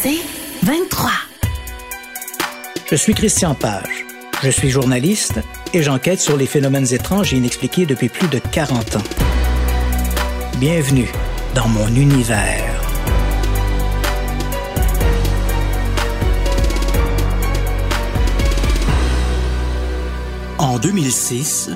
C'est 0.00 0.20
23. 0.62 1.10
Je 2.88 2.94
suis 2.94 3.14
Christian 3.14 3.56
Page. 3.56 4.06
Je 4.44 4.50
suis 4.50 4.70
journaliste 4.70 5.40
et 5.74 5.82
j'enquête 5.82 6.20
sur 6.20 6.36
les 6.36 6.46
phénomènes 6.46 6.86
étranges 6.92 7.34
et 7.34 7.36
inexpliqués 7.36 7.84
depuis 7.84 8.08
plus 8.08 8.28
de 8.28 8.38
40 8.38 8.94
ans. 8.94 9.02
Bienvenue 10.60 11.10
dans 11.56 11.66
mon 11.66 11.88
univers. 11.88 12.80
En 20.58 20.78
2006, 20.78 21.70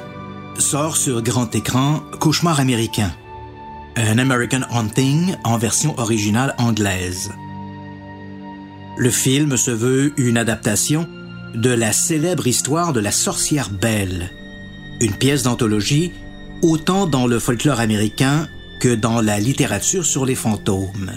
sort 0.58 0.96
sur 0.96 1.22
grand 1.22 1.52
écran 1.56 2.00
Cauchemar 2.20 2.60
américain, 2.60 3.10
un 3.96 4.18
American 4.18 4.60
Haunting 4.70 5.34
en 5.42 5.58
version 5.58 5.98
originale 5.98 6.54
anglaise. 6.58 7.32
Le 8.96 9.10
film 9.10 9.56
se 9.56 9.70
veut 9.70 10.12
une 10.18 10.36
adaptation 10.36 11.08
de 11.54 11.70
la 11.70 11.92
célèbre 11.92 12.46
histoire 12.46 12.92
de 12.92 13.00
la 13.00 13.10
sorcière 13.10 13.70
Belle, 13.70 14.30
une 15.00 15.14
pièce 15.14 15.42
d'anthologie 15.42 16.12
autant 16.60 17.06
dans 17.06 17.26
le 17.26 17.38
folklore 17.38 17.80
américain 17.80 18.48
que 18.80 18.94
dans 18.94 19.20
la 19.20 19.40
littérature 19.40 20.04
sur 20.04 20.26
les 20.26 20.34
fantômes. 20.34 21.12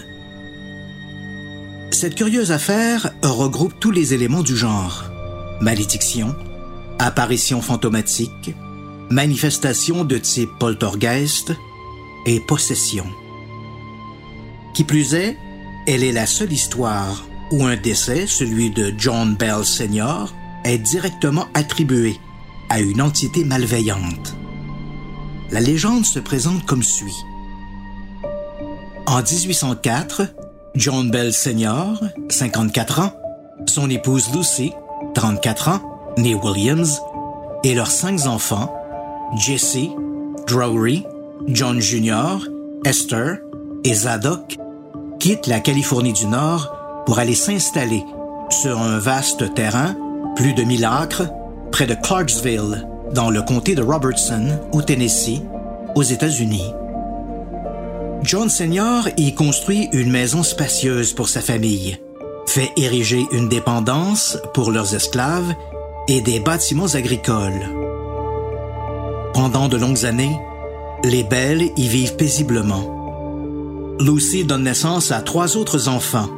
Cette 1.91 2.15
curieuse 2.15 2.51
affaire 2.51 3.11
regroupe 3.23 3.79
tous 3.79 3.91
les 3.91 4.13
éléments 4.13 4.43
du 4.43 4.55
genre. 4.55 5.05
Malédiction, 5.61 6.35
apparition 6.99 7.61
fantomatique, 7.61 8.55
manifestation 9.09 10.05
de 10.05 10.17
type 10.17 10.49
poltergeist 10.59 11.53
et 12.25 12.39
possession. 12.39 13.05
Qui 14.73 14.83
plus 14.83 15.13
est, 15.13 15.37
elle 15.87 16.03
est 16.03 16.11
la 16.11 16.25
seule 16.25 16.51
histoire 16.51 17.25
où 17.51 17.65
un 17.65 17.75
décès, 17.75 18.27
celui 18.27 18.71
de 18.71 18.93
John 18.97 19.35
Bell 19.35 19.63
Sr., 19.63 20.33
est 20.63 20.77
directement 20.77 21.45
attribué 21.53 22.19
à 22.69 22.79
une 22.79 23.01
entité 23.01 23.43
malveillante. 23.43 24.35
La 25.51 25.59
légende 25.59 26.05
se 26.05 26.19
présente 26.19 26.65
comme 26.65 26.83
suit. 26.83 27.15
En 29.05 29.21
1804, 29.21 30.23
John 30.73 31.11
Bell 31.11 31.31
Sr., 31.31 32.01
54 32.29 32.99
ans, 32.99 33.13
son 33.67 33.89
épouse 33.89 34.29
Lucy, 34.33 34.73
34 35.13 35.69
ans, 35.69 36.13
née 36.17 36.35
Williams, 36.35 37.01
et 37.63 37.75
leurs 37.75 37.91
cinq 37.91 38.25
enfants, 38.25 38.73
Jesse, 39.37 39.89
Drowry, 40.47 41.05
John 41.47 41.79
Jr., 41.79 42.47
Esther 42.83 43.37
et 43.83 43.93
Zadok, 43.93 44.57
quittent 45.19 45.47
la 45.47 45.59
Californie 45.59 46.13
du 46.13 46.25
Nord 46.25 46.74
pour 47.05 47.19
aller 47.19 47.35
s'installer 47.35 48.05
sur 48.49 48.79
un 48.79 48.99
vaste 48.99 49.53
terrain, 49.53 49.95
plus 50.35 50.53
de 50.53 50.63
1000 50.63 50.85
acres, 50.85 51.23
près 51.71 51.85
de 51.85 51.95
Clarksville, 51.95 52.87
dans 53.13 53.29
le 53.29 53.41
comté 53.41 53.75
de 53.75 53.83
Robertson, 53.83 54.59
au 54.71 54.81
Tennessee, 54.81 55.41
aux 55.95 56.03
États-Unis. 56.03 56.71
John 58.23 58.49
Senior 58.49 59.07
y 59.17 59.35
construit 59.35 59.89
une 59.93 60.11
maison 60.11 60.41
spacieuse 60.41 61.13
pour 61.13 61.29
sa 61.29 61.41
famille, 61.41 61.97
fait 62.47 62.71
ériger 62.77 63.25
une 63.31 63.49
dépendance 63.49 64.37
pour 64.53 64.71
leurs 64.71 64.95
esclaves 64.95 65.53
et 66.07 66.21
des 66.21 66.39
bâtiments 66.39 66.93
agricoles. 66.93 67.69
Pendant 69.33 69.67
de 69.67 69.77
longues 69.77 70.05
années, 70.05 70.39
les 71.03 71.23
Belles 71.23 71.69
y 71.77 71.87
vivent 71.87 72.15
paisiblement. 72.15 73.95
Lucy 73.99 74.43
donne 74.43 74.63
naissance 74.63 75.11
à 75.11 75.21
trois 75.21 75.55
autres 75.55 75.87
enfants, 75.87 76.29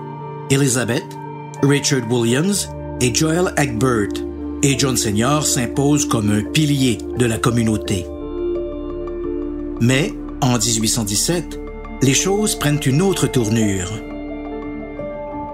Elizabeth, 0.49 1.17
Richard 1.61 2.09
Williams 2.09 2.69
et 3.01 3.13
Joel 3.13 3.53
Egbert, 3.57 4.23
et 4.63 4.79
John 4.79 4.95
Senior 4.95 5.45
s'impose 5.45 6.07
comme 6.07 6.31
un 6.31 6.41
pilier 6.41 6.97
de 7.17 7.25
la 7.25 7.37
communauté. 7.37 8.05
Mais, 9.81 10.13
en 10.41 10.57
1817, 10.57 11.59
les 12.01 12.13
choses 12.13 12.55
prennent 12.55 12.79
une 12.85 13.01
autre 13.01 13.27
tournure. 13.27 13.91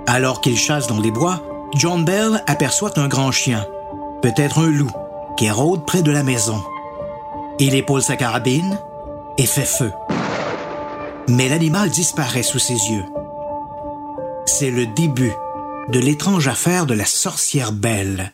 Alors 0.06 0.42
qu'il 0.42 0.58
chasse 0.58 0.88
dans 0.88 1.00
les 1.00 1.12
bois, 1.12 1.44
John 1.76 2.06
Bell 2.06 2.44
aperçoit 2.46 3.00
un 3.00 3.08
grand 3.08 3.32
chien, 3.32 3.66
peut-être 4.22 4.60
un 4.60 4.70
loup, 4.70 4.92
qui 5.38 5.50
rôde 5.50 5.86
près 5.86 6.04
de 6.04 6.12
la 6.12 6.24
maison. 6.24 6.62
Il 7.60 7.74
épaule 7.74 8.04
sa 8.04 8.16
carabine 8.16 8.78
et 9.40 9.48
fait 9.48 9.66
feu. 9.66 9.92
Mais 11.28 11.50
l'animal 11.50 11.90
disparaît 11.90 12.44
sous 12.44 12.60
ses 12.60 12.74
yeux 12.76 13.06
c'est 14.64 14.72
le 14.72 14.86
début 14.86 15.34
de 15.90 16.00
l'étrange 16.00 16.48
affaire 16.48 16.86
de 16.86 16.94
la 16.94 17.04
sorcière 17.04 17.74
belle. 17.74 18.32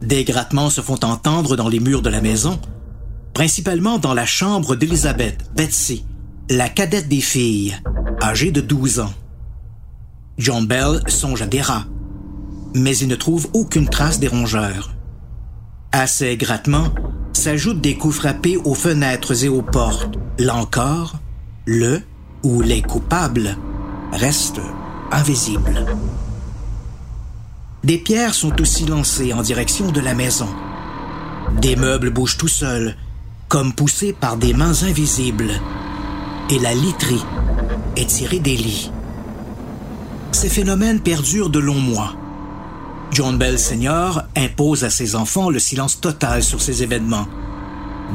Des 0.00 0.22
grattements 0.22 0.70
se 0.70 0.80
font 0.80 1.04
entendre 1.04 1.56
dans 1.56 1.68
les 1.68 1.80
murs 1.80 2.02
de 2.02 2.08
la 2.08 2.20
maison, 2.20 2.60
principalement 3.34 3.98
dans 3.98 4.14
la 4.14 4.24
chambre 4.24 4.76
d'Elizabeth, 4.76 5.50
Betsy, 5.56 6.04
la 6.48 6.68
cadette 6.68 7.08
des 7.08 7.20
filles, 7.20 7.76
âgée 8.22 8.52
de 8.52 8.60
12 8.60 9.00
ans. 9.00 9.12
John 10.38 10.68
Bell 10.68 11.02
songe 11.08 11.42
à 11.42 11.46
des 11.48 11.60
rats, 11.60 11.86
mais 12.76 12.96
il 12.96 13.08
ne 13.08 13.16
trouve 13.16 13.48
aucune 13.54 13.88
trace 13.88 14.20
des 14.20 14.28
rongeurs. 14.28 14.94
À 15.90 16.06
ces 16.06 16.36
grattements 16.36 16.94
s'ajoutent 17.32 17.80
des 17.80 17.96
coups 17.96 18.14
frappés 18.14 18.56
aux 18.56 18.76
fenêtres 18.76 19.42
et 19.42 19.48
aux 19.48 19.62
portes. 19.62 20.16
Là 20.38 20.54
encore, 20.54 21.16
le 21.66 22.02
ou 22.44 22.60
les 22.60 22.82
coupables 22.82 23.56
reste 24.12 24.60
invisible. 25.10 25.86
Des 27.82 27.98
pierres 27.98 28.34
sont 28.34 28.60
aussi 28.60 28.86
lancées 28.86 29.32
en 29.32 29.42
direction 29.42 29.90
de 29.90 30.00
la 30.00 30.14
maison. 30.14 30.48
Des 31.60 31.76
meubles 31.76 32.10
bougent 32.10 32.36
tout 32.36 32.48
seuls, 32.48 32.96
comme 33.48 33.72
poussés 33.72 34.12
par 34.12 34.36
des 34.36 34.54
mains 34.54 34.82
invisibles. 34.84 35.50
Et 36.50 36.58
la 36.58 36.74
literie 36.74 37.24
est 37.96 38.06
tirée 38.06 38.38
des 38.38 38.56
lits. 38.56 38.90
Ces 40.32 40.48
phénomènes 40.48 41.00
perdurent 41.00 41.50
de 41.50 41.58
longs 41.58 41.74
mois. 41.74 42.14
John 43.10 43.36
Bell 43.36 43.58
Sr. 43.58 44.22
impose 44.36 44.84
à 44.84 44.90
ses 44.90 45.16
enfants 45.16 45.50
le 45.50 45.58
silence 45.58 46.00
total 46.00 46.42
sur 46.42 46.62
ces 46.62 46.82
événements, 46.82 47.26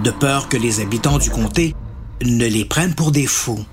de 0.04 0.12
peur 0.12 0.48
que 0.48 0.58
les 0.58 0.80
habitants 0.80 1.20
du 1.20 1.30
comté 1.30 1.76
ne 2.24 2.46
les 2.46 2.66
prennent 2.66 2.96
pour 2.96 3.12
des 3.12 3.28
fous. 3.28 3.64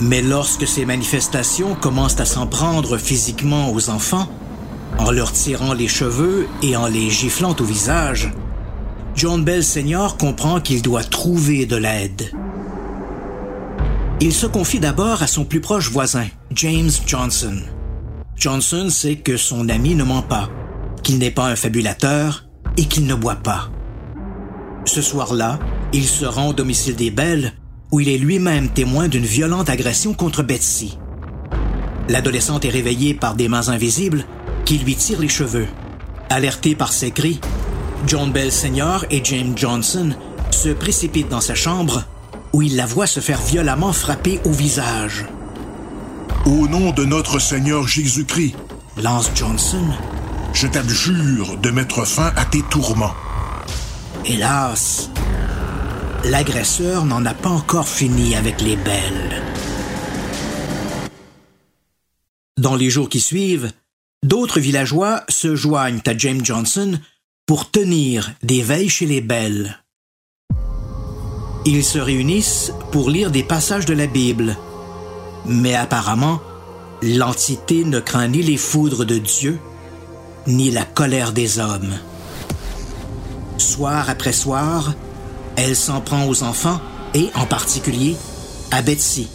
Mais 0.00 0.22
lorsque 0.22 0.66
ces 0.66 0.84
manifestations 0.84 1.74
commencent 1.74 2.20
à 2.20 2.24
s'en 2.24 2.46
prendre 2.46 2.98
physiquement 2.98 3.72
aux 3.72 3.90
enfants, 3.90 4.28
en 4.98 5.10
leur 5.10 5.32
tirant 5.32 5.72
les 5.72 5.88
cheveux 5.88 6.46
et 6.62 6.76
en 6.76 6.86
les 6.86 7.10
giflant 7.10 7.54
au 7.58 7.64
visage, 7.64 8.32
John 9.14 9.44
Bell 9.44 9.62
Sr. 9.62 10.16
comprend 10.18 10.60
qu'il 10.60 10.82
doit 10.82 11.04
trouver 11.04 11.66
de 11.66 11.76
l'aide. 11.76 12.30
Il 14.20 14.32
se 14.32 14.46
confie 14.46 14.80
d'abord 14.80 15.22
à 15.22 15.26
son 15.26 15.44
plus 15.44 15.60
proche 15.60 15.90
voisin, 15.90 16.26
James 16.52 16.90
Johnson. 17.06 17.56
Johnson 18.36 18.88
sait 18.90 19.16
que 19.16 19.36
son 19.36 19.68
ami 19.68 19.94
ne 19.94 20.04
ment 20.04 20.22
pas, 20.22 20.48
qu'il 21.02 21.18
n'est 21.18 21.30
pas 21.30 21.46
un 21.46 21.56
fabulateur 21.56 22.46
et 22.76 22.86
qu'il 22.86 23.06
ne 23.06 23.14
boit 23.14 23.36
pas. 23.36 23.70
Ce 24.84 25.02
soir-là, 25.02 25.58
il 25.92 26.04
se 26.04 26.24
rend 26.24 26.48
au 26.48 26.52
domicile 26.52 26.96
des 26.96 27.10
Belles 27.10 27.54
où 27.94 28.00
il 28.00 28.08
est 28.08 28.18
lui-même 28.18 28.70
témoin 28.70 29.06
d'une 29.06 29.24
violente 29.24 29.70
agression 29.70 30.14
contre 30.14 30.42
Betsy. 30.42 30.98
L'adolescente 32.08 32.64
est 32.64 32.70
réveillée 32.70 33.14
par 33.14 33.36
des 33.36 33.46
mains 33.46 33.68
invisibles 33.68 34.24
qui 34.64 34.78
lui 34.78 34.96
tirent 34.96 35.20
les 35.20 35.28
cheveux. 35.28 35.68
Alertés 36.28 36.74
par 36.74 36.92
ces 36.92 37.12
cris, 37.12 37.40
John 38.04 38.32
Bell 38.32 38.50
Sr. 38.50 39.04
et 39.12 39.20
James 39.22 39.52
Johnson 39.54 40.10
se 40.50 40.70
précipitent 40.70 41.28
dans 41.28 41.40
sa 41.40 41.54
chambre 41.54 42.02
où 42.52 42.62
ils 42.62 42.74
la 42.74 42.84
voient 42.84 43.06
se 43.06 43.20
faire 43.20 43.40
violemment 43.40 43.92
frapper 43.92 44.40
au 44.44 44.50
visage. 44.50 45.26
Au 46.46 46.66
nom 46.66 46.90
de 46.90 47.04
notre 47.04 47.38
Seigneur 47.38 47.86
Jésus-Christ, 47.86 48.56
lance 49.04 49.30
Johnson, 49.36 49.86
je 50.52 50.66
t'abjure 50.66 51.58
de 51.58 51.70
mettre 51.70 52.04
fin 52.04 52.32
à 52.34 52.44
tes 52.44 52.62
tourments. 52.62 53.14
Hélas, 54.24 55.10
l'agresseur 56.24 57.04
n'en 57.04 57.24
a 57.26 57.34
pas 57.34 57.50
encore 57.50 57.88
fini 57.88 58.34
avec 58.34 58.60
les 58.60 58.76
belles. 58.76 59.42
Dans 62.58 62.76
les 62.76 62.88
jours 62.88 63.08
qui 63.08 63.20
suivent, 63.20 63.70
d'autres 64.22 64.60
villageois 64.60 65.24
se 65.28 65.54
joignent 65.54 66.00
à 66.06 66.16
James 66.16 66.44
Johnson 66.44 66.98
pour 67.46 67.70
tenir 67.70 68.32
des 68.42 68.62
veilles 68.62 68.88
chez 68.88 69.06
les 69.06 69.20
belles. 69.20 69.82
Ils 71.66 71.84
se 71.84 71.98
réunissent 71.98 72.72
pour 72.90 73.10
lire 73.10 73.30
des 73.30 73.42
passages 73.42 73.86
de 73.86 73.94
la 73.94 74.06
Bible, 74.06 74.56
mais 75.46 75.74
apparemment, 75.74 76.40
l'entité 77.02 77.84
ne 77.84 78.00
craint 78.00 78.28
ni 78.28 78.42
les 78.42 78.56
foudres 78.56 79.04
de 79.04 79.18
Dieu, 79.18 79.58
ni 80.46 80.70
la 80.70 80.84
colère 80.84 81.32
des 81.32 81.58
hommes. 81.58 81.94
Soir 83.58 84.08
après 84.10 84.32
soir, 84.32 84.94
elle 85.56 85.76
s'en 85.76 86.00
prend 86.00 86.26
aux 86.26 86.42
enfants 86.42 86.80
et, 87.14 87.30
en 87.34 87.46
particulier, 87.46 88.16
à 88.70 88.82
Betsy, 88.82 89.28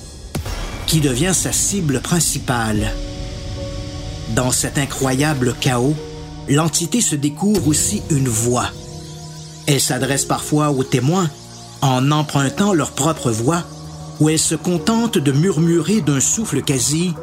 qui 0.86 1.00
devient 1.00 1.34
sa 1.34 1.52
cible 1.52 2.02
principale. 2.02 2.94
Dans 4.36 4.52
cet 4.52 4.78
incroyable 4.78 5.56
chaos, 5.60 5.96
l'entité 6.48 7.02
se 7.02 7.16
découvre 7.16 7.68
aussi 7.68 8.02
une 8.10 8.28
voix. 8.28 8.70
Elle 9.68 9.82
s'adresse 9.82 10.26
parfois 10.26 10.72
aux 10.72 10.84
témoins 10.84 11.30
en 11.82 12.12
empruntant 12.12 12.74
leur 12.74 12.92
propre 12.92 13.32
voix, 13.32 13.64
ou 14.20 14.30
elle 14.30 14.40
se 14.40 14.56
contente 14.56 15.18
de 15.18 15.32
murmurer 15.32 16.02
d'un 16.02 16.20
souffle 16.20 16.62
quasi 16.62 17.14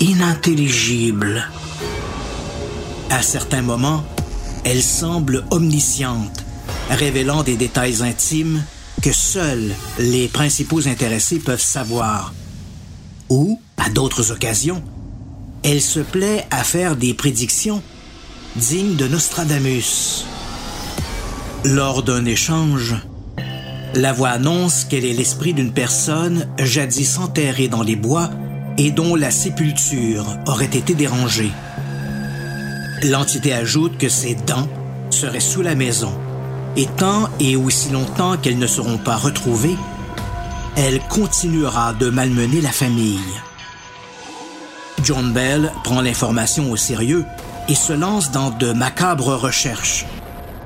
inintelligible. 0.00 1.44
À 3.10 3.22
certains 3.22 3.62
moments, 3.62 4.02
elle 4.64 4.82
semble 4.82 5.44
omnisciente, 5.50 6.41
révélant 6.94 7.42
des 7.42 7.56
détails 7.56 8.02
intimes 8.02 8.62
que 9.02 9.12
seuls 9.12 9.72
les 9.98 10.28
principaux 10.28 10.86
intéressés 10.86 11.38
peuvent 11.38 11.60
savoir. 11.60 12.34
Ou, 13.28 13.60
à 13.76 13.90
d'autres 13.90 14.30
occasions, 14.30 14.82
elle 15.64 15.80
se 15.80 16.00
plaît 16.00 16.46
à 16.50 16.64
faire 16.64 16.96
des 16.96 17.14
prédictions 17.14 17.82
dignes 18.56 18.96
de 18.96 19.08
Nostradamus. 19.08 20.24
Lors 21.64 22.02
d'un 22.02 22.24
échange, 22.24 22.96
la 23.94 24.12
voix 24.12 24.30
annonce 24.30 24.84
qu'elle 24.84 25.04
est 25.04 25.12
l'esprit 25.12 25.54
d'une 25.54 25.72
personne 25.72 26.46
jadis 26.58 27.18
enterrée 27.18 27.68
dans 27.68 27.82
les 27.82 27.96
bois 27.96 28.30
et 28.78 28.90
dont 28.90 29.14
la 29.14 29.30
sépulture 29.30 30.24
aurait 30.46 30.64
été 30.64 30.94
dérangée. 30.94 31.50
L'entité 33.04 33.52
ajoute 33.52 33.98
que 33.98 34.08
ses 34.08 34.34
dents 34.34 34.68
seraient 35.10 35.40
sous 35.40 35.62
la 35.62 35.74
maison, 35.74 36.12
et 36.76 36.86
tant 36.96 37.28
et 37.40 37.56
aussi 37.56 37.90
longtemps 37.90 38.36
qu'elles 38.36 38.58
ne 38.58 38.66
seront 38.66 38.98
pas 38.98 39.16
retrouvées, 39.16 39.76
elle 40.76 41.00
continuera 41.08 41.92
de 41.92 42.08
malmener 42.08 42.60
la 42.60 42.72
famille. 42.72 43.18
John 45.02 45.32
Bell 45.32 45.72
prend 45.84 46.00
l'information 46.00 46.70
au 46.70 46.76
sérieux 46.76 47.24
et 47.68 47.74
se 47.74 47.92
lance 47.92 48.30
dans 48.30 48.50
de 48.50 48.72
macabres 48.72 49.40
recherches. 49.40 50.06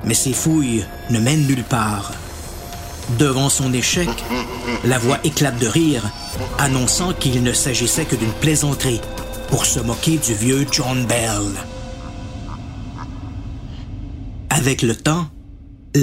Mais 0.03 0.13
ses 0.13 0.33
fouilles 0.33 0.85
ne 1.09 1.19
mènent 1.19 1.47
nulle 1.47 1.63
part. 1.63 2.11
Devant 3.17 3.49
son 3.49 3.73
échec, 3.73 4.09
la 4.83 4.97
voix 4.99 5.17
éclate 5.23 5.57
de 5.59 5.67
rire, 5.67 6.03
annonçant 6.59 7.13
qu'il 7.13 7.41
ne 7.41 7.53
s'agissait 7.53 8.05
que 8.05 8.15
d'une 8.15 8.33
plaisanterie 8.33 9.01
pour 9.49 9.65
se 9.65 9.79
moquer 9.79 10.17
du 10.17 10.33
vieux 10.33 10.67
John 10.71 11.05
Bell. 11.05 11.47
Avec 14.49 14.81
le 14.81 14.95
temps, 14.95 15.27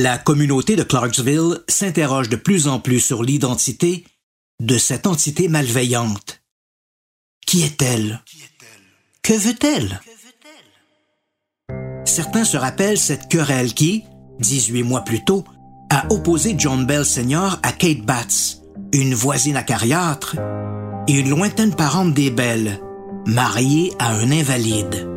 la 0.03 0.19
communauté 0.19 0.75
de 0.75 0.83
Clarksville 0.83 1.63
s'interroge 1.69 2.29
de 2.29 2.35
plus 2.35 2.67
en 2.67 2.81
plus 2.81 2.99
sur 2.99 3.23
l'identité 3.23 4.05
de 4.61 4.77
cette 4.77 5.07
entité 5.07 5.47
malveillante. 5.47 6.43
Qui 7.47 7.63
est-elle? 7.63 8.21
Que 9.23 9.35
veut-elle? 9.35 10.01
Certains 12.05 12.45
se 12.45 12.57
rappellent 12.57 12.99
cette 12.99 13.29
querelle 13.29 13.73
qui, 13.73 14.03
18 14.41 14.83
mois 14.83 15.03
plus 15.03 15.25
tôt, 15.25 15.45
a 15.91 16.07
opposé 16.11 16.57
John 16.59 16.87
Bell 16.87 17.05
Sr. 17.05 17.61
à 17.63 17.71
Kate 17.71 18.03
Batts, 18.05 18.63
une 18.93 19.15
voisine 19.15 19.57
acariâtre 19.57 20.37
et 21.07 21.13
une 21.13 21.31
lointaine 21.31 21.75
parente 21.75 22.15
des 22.15 22.31
Bell, 22.31 22.81
mariée 23.27 23.93
à 24.01 24.13
un 24.13 24.33
invalide. 24.33 25.09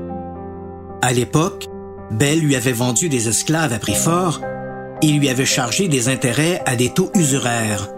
À 1.01 1.13
l'époque, 1.13 1.65
Bell 2.12 2.39
lui 2.39 2.56
avait 2.56 2.73
vendu 2.73 3.09
des 3.09 3.27
esclaves 3.27 3.73
à 3.73 3.80
prix 3.80 3.95
fort 3.95 4.39
et 5.01 5.07
lui 5.07 5.29
avait 5.29 5.45
chargé 5.45 5.88
des 5.88 6.09
intérêts 6.09 6.61
à 6.65 6.75
des 6.75 6.89
taux 6.89 7.11
usuraires. 7.15 7.89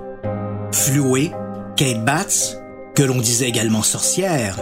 Flouée, 0.71 1.31
Kate 1.75 2.03
Batts, 2.03 2.61
que 2.95 3.03
l'on 3.03 3.19
disait 3.19 3.47
également 3.47 3.81
sorcière, 3.81 4.59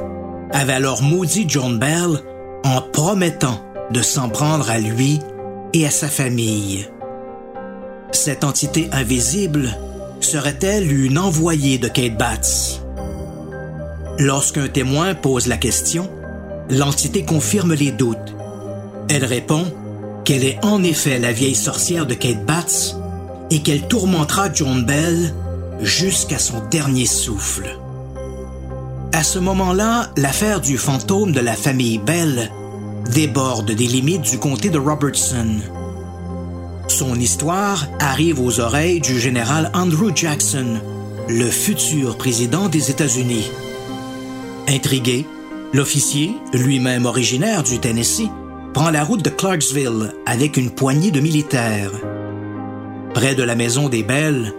avait 0.52 0.74
alors 0.74 1.02
maudit 1.02 1.46
John 1.48 1.80
Bell 1.80 2.22
en 2.64 2.82
promettant 2.82 3.62
de 3.92 4.02
s'en 4.02 4.30
prendre 4.30 4.70
à 4.70 4.80
lui 4.80 5.20
et 5.74 5.86
à 5.86 5.92
sa 5.92 6.08
famille. 6.08 6.88
Cette 8.12 8.44
entité 8.44 8.90
invisible 8.92 9.78
serait-elle 10.20 10.92
une 10.92 11.18
envoyée 11.18 11.78
de 11.78 11.88
Kate 11.88 12.18
Batts? 12.18 12.82
Lorsqu'un 14.20 14.68
témoin 14.68 15.14
pose 15.14 15.48
la 15.48 15.58
question, 15.58 16.10
l'entité 16.70 17.24
confirme 17.24 17.74
les 17.74 17.92
doutes. 17.92 18.36
Elle 19.10 19.26
répond 19.26 19.66
qu'elle 20.28 20.44
est 20.44 20.60
en 20.62 20.84
effet 20.84 21.20
la 21.20 21.32
vieille 21.32 21.56
sorcière 21.56 22.06
de 22.06 22.14
Kate 22.14 22.46
Batts 22.46 22.98
et 23.50 23.62
qu'elle 23.62 23.88
tourmentera 23.88 24.52
John 24.54 24.84
Bell 24.84 25.34
jusqu'à 25.80 26.38
son 26.38 26.68
dernier 26.70 27.06
souffle. 27.06 27.80
À 29.14 29.24
ce 29.24 29.40
moment-là, 29.40 30.12
l'affaire 30.18 30.60
du 30.60 30.78
fantôme 30.78 31.32
de 31.32 31.40
la 31.40 31.54
famille 31.54 31.98
Bell 31.98 32.52
déborde 33.10 33.72
des 33.72 33.88
limites 33.88 34.30
du 34.30 34.38
comté 34.38 34.70
de 34.70 34.78
Robertson. 34.78 35.62
Son 36.90 37.18
histoire 37.18 37.88
arrive 38.02 38.42
aux 38.42 38.60
oreilles 38.60 39.00
du 39.00 39.22
général 39.22 39.72
Andrew 39.74 40.12
Jackson, 40.14 40.82
le 41.30 41.50
futur 41.50 42.18
président 42.18 42.68
des 42.68 42.92
États-Unis. 42.92 43.50
Intrigué, 44.68 45.26
l'officier, 45.72 46.34
lui-même 46.52 47.06
originaire 47.06 47.64
du 47.64 47.80
Tennessee, 47.80 48.30
prend 48.78 48.92
la 48.92 49.04
route 49.04 49.26
de 49.26 49.32
Clarksville 49.32 50.14
avec 50.28 50.56
une 50.56 50.70
poignée 50.70 51.10
de 51.10 51.20
militaires. 51.20 51.90
Près 53.16 53.34
de 53.34 53.42
la 53.42 53.56
maison 53.56 53.90
des 53.90 54.04
Belles, 54.04 54.54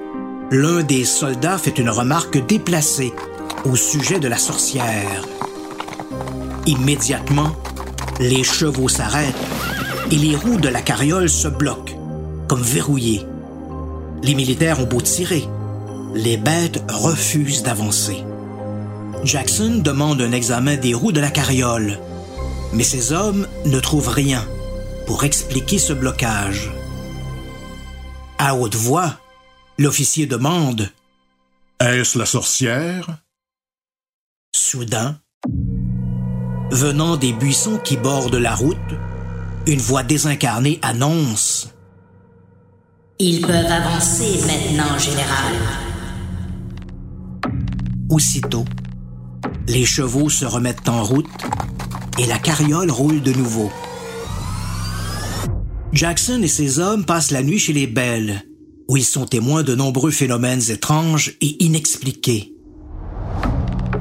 l'un 0.51 0.83
des 0.83 1.05
soldats 1.05 1.57
fait 1.57 1.79
une 1.79 1.89
remarque 1.89 2.45
déplacée 2.49 3.13
au 3.65 3.77
sujet 3.77 4.19
de 4.19 4.27
la 4.27 4.37
sorcière. 4.37 5.25
Immédiatement, 6.67 7.53
les 8.19 8.43
chevaux 8.43 8.89
s'arrêtent 8.89 9.37
et 10.11 10.17
les 10.17 10.35
roues 10.35 10.59
de 10.59 10.69
la 10.69 10.83
carriole 10.83 11.31
se 11.31 11.47
bloquent, 11.47 11.95
comme 12.49 12.63
verrouillées. 12.63 13.25
Les 14.25 14.35
militaires 14.35 14.81
ont 14.81 14.89
beau 14.89 15.01
tirer, 15.01 15.45
les 16.17 16.39
bêtes 16.39 16.83
refusent 16.91 17.63
d'avancer. 17.63 18.25
Jackson 19.23 19.81
demande 19.85 20.21
un 20.21 20.33
examen 20.33 20.77
des 20.77 20.93
roues 20.93 21.13
de 21.13 21.21
la 21.21 21.31
carriole, 21.31 22.01
mais 22.73 22.85
ses 22.85 23.13
hommes 23.13 23.47
ne 23.65 23.81
trouvent 23.81 24.09
rien 24.09 24.47
pour 25.07 25.25
expliquer 25.25 25.79
ce 25.79 25.93
blocage. 25.93 26.71
À 28.39 28.55
haute 28.55 28.77
voix, 28.77 29.19
l'officier 29.79 30.27
demande 30.27 30.91
Est-ce 31.81 32.19
la 32.19 32.27
sorcière? 32.27 33.19
Soudain, 34.55 35.19
venant 36.71 37.17
des 37.17 37.33
buissons 37.33 37.79
qui 37.79 37.97
bordent 37.97 38.35
la 38.35 38.55
route, 38.55 38.77
une 39.67 39.81
voix 39.81 40.03
désincarnée 40.03 40.79
annonce 40.83 41.73
Ils 43.19 43.41
peuvent 43.41 43.73
avancer 43.73 44.41
maintenant, 44.47 44.99
général. 44.99 45.55
Aussitôt, 48.11 48.65
les 49.67 49.85
chevaux 49.85 50.31
se 50.31 50.45
remettent 50.45 50.89
en 50.89 51.03
route 51.03 51.27
et 52.19 52.27
la 52.27 52.39
carriole 52.39 52.91
roule 52.91 53.23
de 53.23 53.33
nouveau. 53.33 53.71
Jackson 55.93 56.41
et 56.43 56.49
ses 56.49 56.79
hommes 56.81 57.05
passent 57.05 57.31
la 57.31 57.43
nuit 57.43 57.59
chez 57.59 57.73
les 57.73 57.87
Belles, 57.87 58.45
où 58.89 58.97
ils 58.97 59.05
sont 59.05 59.27
témoins 59.27 59.63
de 59.63 59.75
nombreux 59.75 60.11
phénomènes 60.11 60.71
étranges 60.71 61.35
et 61.41 61.65
inexpliqués. 61.65 62.55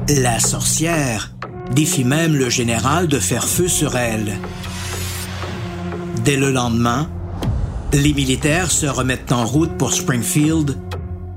La 0.10 0.40
sorcière 0.40 1.36
défie 1.72 2.04
même 2.04 2.36
le 2.36 2.50
général 2.50 3.08
de 3.08 3.20
faire 3.20 3.46
feu 3.46 3.68
sur 3.68 3.96
elle. 3.96 4.38
Dès 6.24 6.38
le 6.38 6.52
lendemain, 6.52 7.10
les 7.94 8.14
militaires 8.14 8.72
se 8.72 8.86
remettent 8.86 9.32
en 9.32 9.46
route 9.46 9.78
pour 9.78 9.94
Springfield 9.94 10.78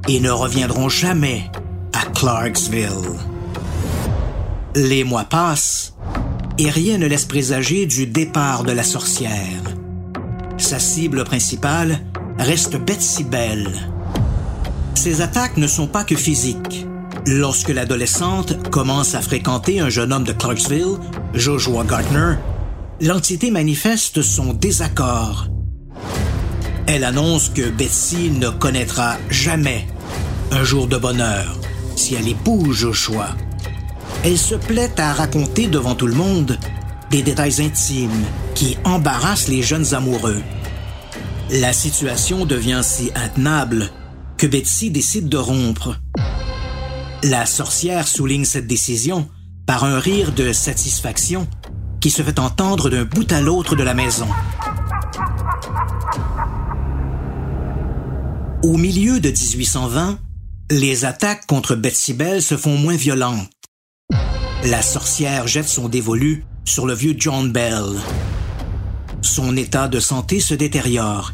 et 0.08 0.20
ne 0.20 0.30
reviendront 0.30 0.88
jamais 0.88 1.50
à 1.92 2.06
Clarksville. 2.06 3.18
Les 4.74 5.04
mois 5.04 5.24
passent 5.24 5.94
et 6.60 6.68
rien 6.68 6.98
ne 6.98 7.06
laisse 7.06 7.24
présager 7.24 7.86
du 7.86 8.06
départ 8.06 8.64
de 8.64 8.72
la 8.72 8.82
sorcière. 8.82 9.62
Sa 10.58 10.78
cible 10.78 11.24
principale 11.24 12.00
reste 12.38 12.76
Betsy 12.76 13.24
Bell. 13.24 13.66
Ses 14.94 15.22
attaques 15.22 15.56
ne 15.56 15.66
sont 15.66 15.86
pas 15.86 16.04
que 16.04 16.16
physiques. 16.16 16.86
Lorsque 17.26 17.70
l'adolescente 17.70 18.68
commence 18.68 19.14
à 19.14 19.22
fréquenter 19.22 19.80
un 19.80 19.88
jeune 19.88 20.12
homme 20.12 20.24
de 20.24 20.32
Clarksville, 20.32 20.98
Joshua 21.32 21.82
Gartner, 21.84 22.34
l'entité 23.00 23.50
manifeste 23.50 24.20
son 24.20 24.52
désaccord. 24.52 25.46
Elle 26.86 27.04
annonce 27.04 27.48
que 27.48 27.70
Betsy 27.70 28.30
ne 28.30 28.50
connaîtra 28.50 29.16
jamais 29.30 29.86
un 30.52 30.62
jour 30.62 30.88
de 30.88 30.98
bonheur 30.98 31.56
si 31.96 32.16
elle 32.16 32.28
épouse 32.28 32.76
Joshua. 32.76 33.34
Elle 34.22 34.36
se 34.36 34.54
plaît 34.54 35.00
à 35.00 35.14
raconter 35.14 35.66
devant 35.66 35.94
tout 35.94 36.06
le 36.06 36.14
monde 36.14 36.58
des 37.10 37.22
détails 37.22 37.62
intimes 37.62 38.24
qui 38.54 38.76
embarrassent 38.84 39.48
les 39.48 39.62
jeunes 39.62 39.94
amoureux. 39.94 40.42
La 41.50 41.72
situation 41.72 42.44
devient 42.44 42.82
si 42.82 43.10
intenable 43.14 43.90
que 44.36 44.46
Betsy 44.46 44.90
décide 44.90 45.30
de 45.30 45.38
rompre. 45.38 45.96
La 47.22 47.46
sorcière 47.46 48.06
souligne 48.06 48.44
cette 48.44 48.66
décision 48.66 49.26
par 49.66 49.84
un 49.84 49.98
rire 49.98 50.32
de 50.32 50.52
satisfaction 50.52 51.48
qui 52.00 52.10
se 52.10 52.22
fait 52.22 52.38
entendre 52.38 52.90
d'un 52.90 53.04
bout 53.04 53.30
à 53.32 53.40
l'autre 53.40 53.74
de 53.74 53.82
la 53.82 53.94
maison. 53.94 54.28
Au 58.62 58.76
milieu 58.76 59.18
de 59.18 59.30
1820, 59.30 60.18
les 60.70 61.06
attaques 61.06 61.46
contre 61.46 61.74
Betsy 61.74 62.12
Bell 62.12 62.42
se 62.42 62.58
font 62.58 62.76
moins 62.76 62.96
violentes. 62.96 63.48
La 64.64 64.82
sorcière 64.82 65.46
jette 65.46 65.68
son 65.68 65.88
dévolu 65.88 66.44
sur 66.66 66.86
le 66.86 66.92
vieux 66.92 67.14
John 67.16 67.50
Bell. 67.50 67.98
Son 69.22 69.56
état 69.56 69.88
de 69.88 69.98
santé 70.00 70.38
se 70.38 70.52
détériore. 70.52 71.32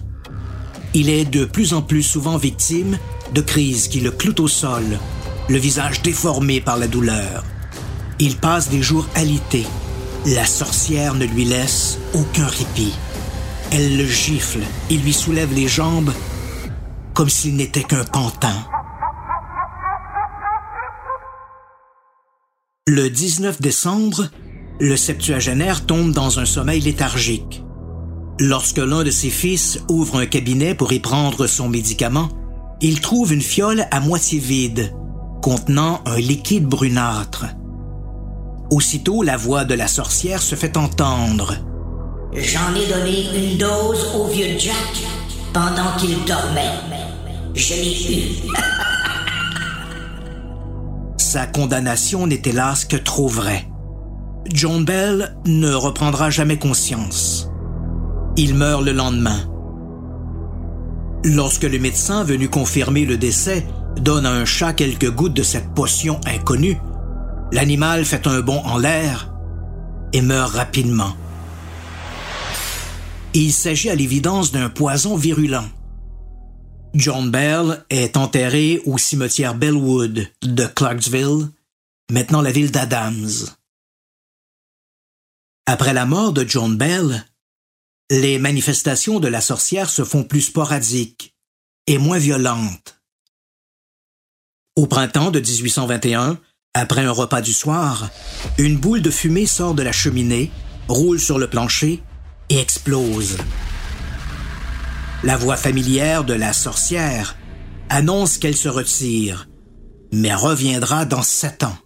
Il 0.95 1.09
est 1.09 1.25
de 1.25 1.45
plus 1.45 1.75
en 1.75 1.83
plus 1.83 2.04
souvent 2.04 2.37
victime 2.37 2.99
de 3.35 3.40
crises 3.40 3.88
qui 3.88 3.99
le 3.99 4.12
clouent 4.12 4.40
au 4.45 4.47
sol, 4.47 4.85
le 5.49 5.59
visage 5.59 6.02
déformé 6.02 6.61
par 6.61 6.76
la 6.76 6.87
douleur. 6.87 7.42
Il 8.21 8.37
passe 8.37 8.68
des 8.68 8.80
jours 8.80 9.09
alités. 9.16 9.66
La 10.26 10.47
sorcière 10.47 11.14
ne 11.14 11.25
lui 11.25 11.45
laisse 11.45 11.99
aucun 12.14 12.47
répit. 12.47 12.95
Elle 13.73 13.97
le 13.97 14.06
gifle 14.06 14.62
et 14.88 14.97
lui 14.97 15.12
soulève 15.12 15.52
les 15.52 15.66
jambes 15.66 16.12
comme 17.12 17.28
s'il 17.28 17.56
n'était 17.56 17.83
qu'un 17.83 18.04
pantin. 18.04 18.54
Le 22.88 23.11
19 23.11 23.61
décembre, 23.61 24.28
le 24.78 24.97
septuagénaire 24.97 25.87
tombe 25.87 26.12
dans 26.12 26.38
un 26.38 26.45
sommeil 26.45 26.81
léthargique. 26.81 27.64
Lorsque 28.38 28.78
l'un 28.78 29.02
de 29.02 29.11
ses 29.11 29.31
fils 29.31 29.81
ouvre 29.88 30.21
un 30.21 30.26
cabinet 30.26 30.73
pour 30.76 30.93
y 30.93 31.00
prendre 31.00 31.49
son 31.49 31.69
médicament, 31.69 32.28
il 32.81 33.00
trouve 33.00 33.33
une 33.33 33.43
fiole 33.43 33.87
à 33.90 33.99
moitié 33.99 34.38
vide, 34.38 34.95
contenant 35.43 36.00
un 36.07 36.19
liquide 36.19 36.66
brunâtre. 36.66 37.47
Aussitôt, 38.71 39.25
la 39.25 39.37
voix 39.37 39.64
de 39.64 39.75
la 39.75 39.88
sorcière 39.88 40.40
se 40.40 40.55
fait 40.55 40.76
entendre. 40.76 41.57
J'en 42.35 42.73
ai 42.76 42.87
donné 42.87 43.50
une 43.50 43.59
dose 43.59 44.07
au 44.14 44.28
vieux 44.28 44.57
Jack 44.61 45.02
pendant 45.52 45.90
qu'il 45.99 46.25
dormait. 46.25 46.71
Je 47.52 47.75
l'ai 47.75 48.14
eu. 48.14 48.75
Condamnation 51.45 52.26
n'est 52.26 52.40
hélas 52.47 52.87
que 52.87 52.97
trop 52.97 53.28
vraie. 53.28 53.69
John 54.47 54.85
Bell 54.85 55.37
ne 55.45 55.75
reprendra 55.75 56.31
jamais 56.31 56.59
conscience. 56.59 57.50
Il 58.38 58.55
meurt 58.55 58.83
le 58.83 58.93
lendemain. 58.93 59.40
Lorsque 61.25 61.64
le 61.64 61.78
médecin 61.78 62.25
venu 62.25 62.49
confirmer 62.49 63.05
le 63.05 63.19
décès 63.19 63.66
donne 64.00 64.25
à 64.25 64.33
un 64.33 64.47
chat 64.47 64.73
quelques 64.73 65.11
gouttes 65.11 65.35
de 65.35 65.43
cette 65.43 65.75
potion 65.75 66.21
inconnue, 66.26 66.78
l'animal 67.52 68.07
fait 68.07 68.26
un 68.26 68.40
bond 68.40 68.62
en 68.64 68.78
l'air 68.78 69.35
et 70.14 70.23
meurt 70.23 70.55
rapidement. 70.55 71.12
Il 73.35 73.52
s'agit 73.52 73.90
à 73.90 73.95
l'évidence 73.95 74.52
d'un 74.52 74.71
poison 74.71 75.16
virulent. 75.16 75.64
John 76.96 77.30
Bell 77.30 77.84
est 77.90 78.16
enterré 78.16 78.80
au 78.86 78.96
cimetière 78.96 79.54
Bellwood 79.54 80.30
de 80.42 80.66
Clarksville, 80.66 81.50
maintenant 82.10 82.40
la 82.40 82.50
ville 82.50 82.70
d'Adams. 82.70 83.50
Après 85.66 85.92
la 85.92 86.06
mort 86.06 86.32
de 86.32 86.48
John 86.48 86.78
Bell, 86.78 87.26
les 88.10 88.38
manifestations 88.38 89.20
de 89.20 89.28
la 89.28 89.42
sorcière 89.42 89.90
se 89.90 90.04
font 90.04 90.24
plus 90.24 90.40
sporadiques 90.40 91.34
et 91.86 91.98
moins 91.98 92.18
violentes. 92.18 92.98
Au 94.74 94.86
printemps 94.86 95.30
de 95.30 95.40
1821, 95.40 96.38
après 96.72 97.02
un 97.02 97.12
repas 97.12 97.42
du 97.42 97.52
soir, 97.52 98.08
une 98.56 98.78
boule 98.78 99.02
de 99.02 99.10
fumée 99.10 99.46
sort 99.46 99.74
de 99.74 99.82
la 99.82 99.92
cheminée, 99.92 100.50
roule 100.88 101.20
sur 101.20 101.38
le 101.38 101.50
plancher 101.50 102.02
et 102.48 102.58
explose. 102.58 103.36
La 105.25 105.37
voix 105.37 105.56
familière 105.56 106.25
de 106.25 106.35
la 106.35 106.52
sorcière 106.52 107.37
annonce 107.88 108.38
qu'elle 108.38 108.56
se 108.56 108.68
retire, 108.68 109.49
mais 110.12 110.35
reviendra 110.35 111.04
dans 111.04 111.23
sept 111.23 111.62
ans. 111.62 111.76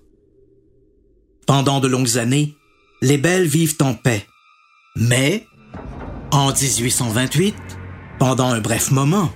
Pendant 1.46 1.80
de 1.80 1.88
longues 1.88 2.18
années, 2.18 2.56
les 3.02 3.18
belles 3.18 3.46
vivent 3.46 3.76
en 3.80 3.94
paix. 3.94 4.26
Mais, 4.96 5.46
en 6.32 6.52
1828, 6.52 7.54
pendant 8.18 8.48
un 8.48 8.60
bref 8.60 8.90
moment, 8.90 9.30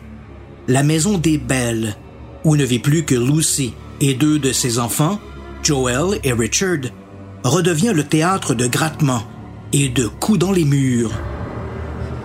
la 0.68 0.82
maison 0.82 1.18
des 1.18 1.38
Belles, 1.38 1.96
où 2.44 2.56
ne 2.56 2.64
vit 2.64 2.78
plus 2.78 3.04
que 3.04 3.14
Lucy 3.14 3.74
et 4.00 4.14
deux 4.14 4.38
de 4.38 4.52
ses 4.52 4.78
enfants, 4.78 5.20
Joel 5.62 6.20
et 6.24 6.32
Richard, 6.32 6.90
redevient 7.44 7.92
le 7.94 8.04
théâtre 8.04 8.54
de 8.54 8.66
grattements 8.66 9.24
et 9.72 9.88
de 9.88 10.06
coups 10.06 10.38
dans 10.38 10.52
les 10.52 10.64
murs. 10.64 11.12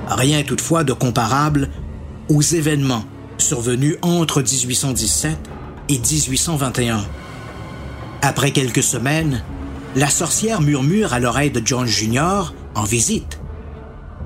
Rien 0.09 0.43
toutefois 0.43 0.83
de 0.83 0.93
comparable 0.93 1.69
aux 2.29 2.41
événements 2.41 3.03
survenus 3.37 3.97
entre 4.01 4.41
1817 4.41 5.37
et 5.89 5.99
1821. 5.99 7.05
Après 8.21 8.51
quelques 8.51 8.83
semaines, 8.83 9.43
la 9.95 10.09
sorcière 10.09 10.61
murmure 10.61 11.13
à 11.13 11.19
l'oreille 11.19 11.51
de 11.51 11.61
John 11.63 11.85
Jr. 11.85 12.53
en 12.75 12.83
visite 12.83 13.39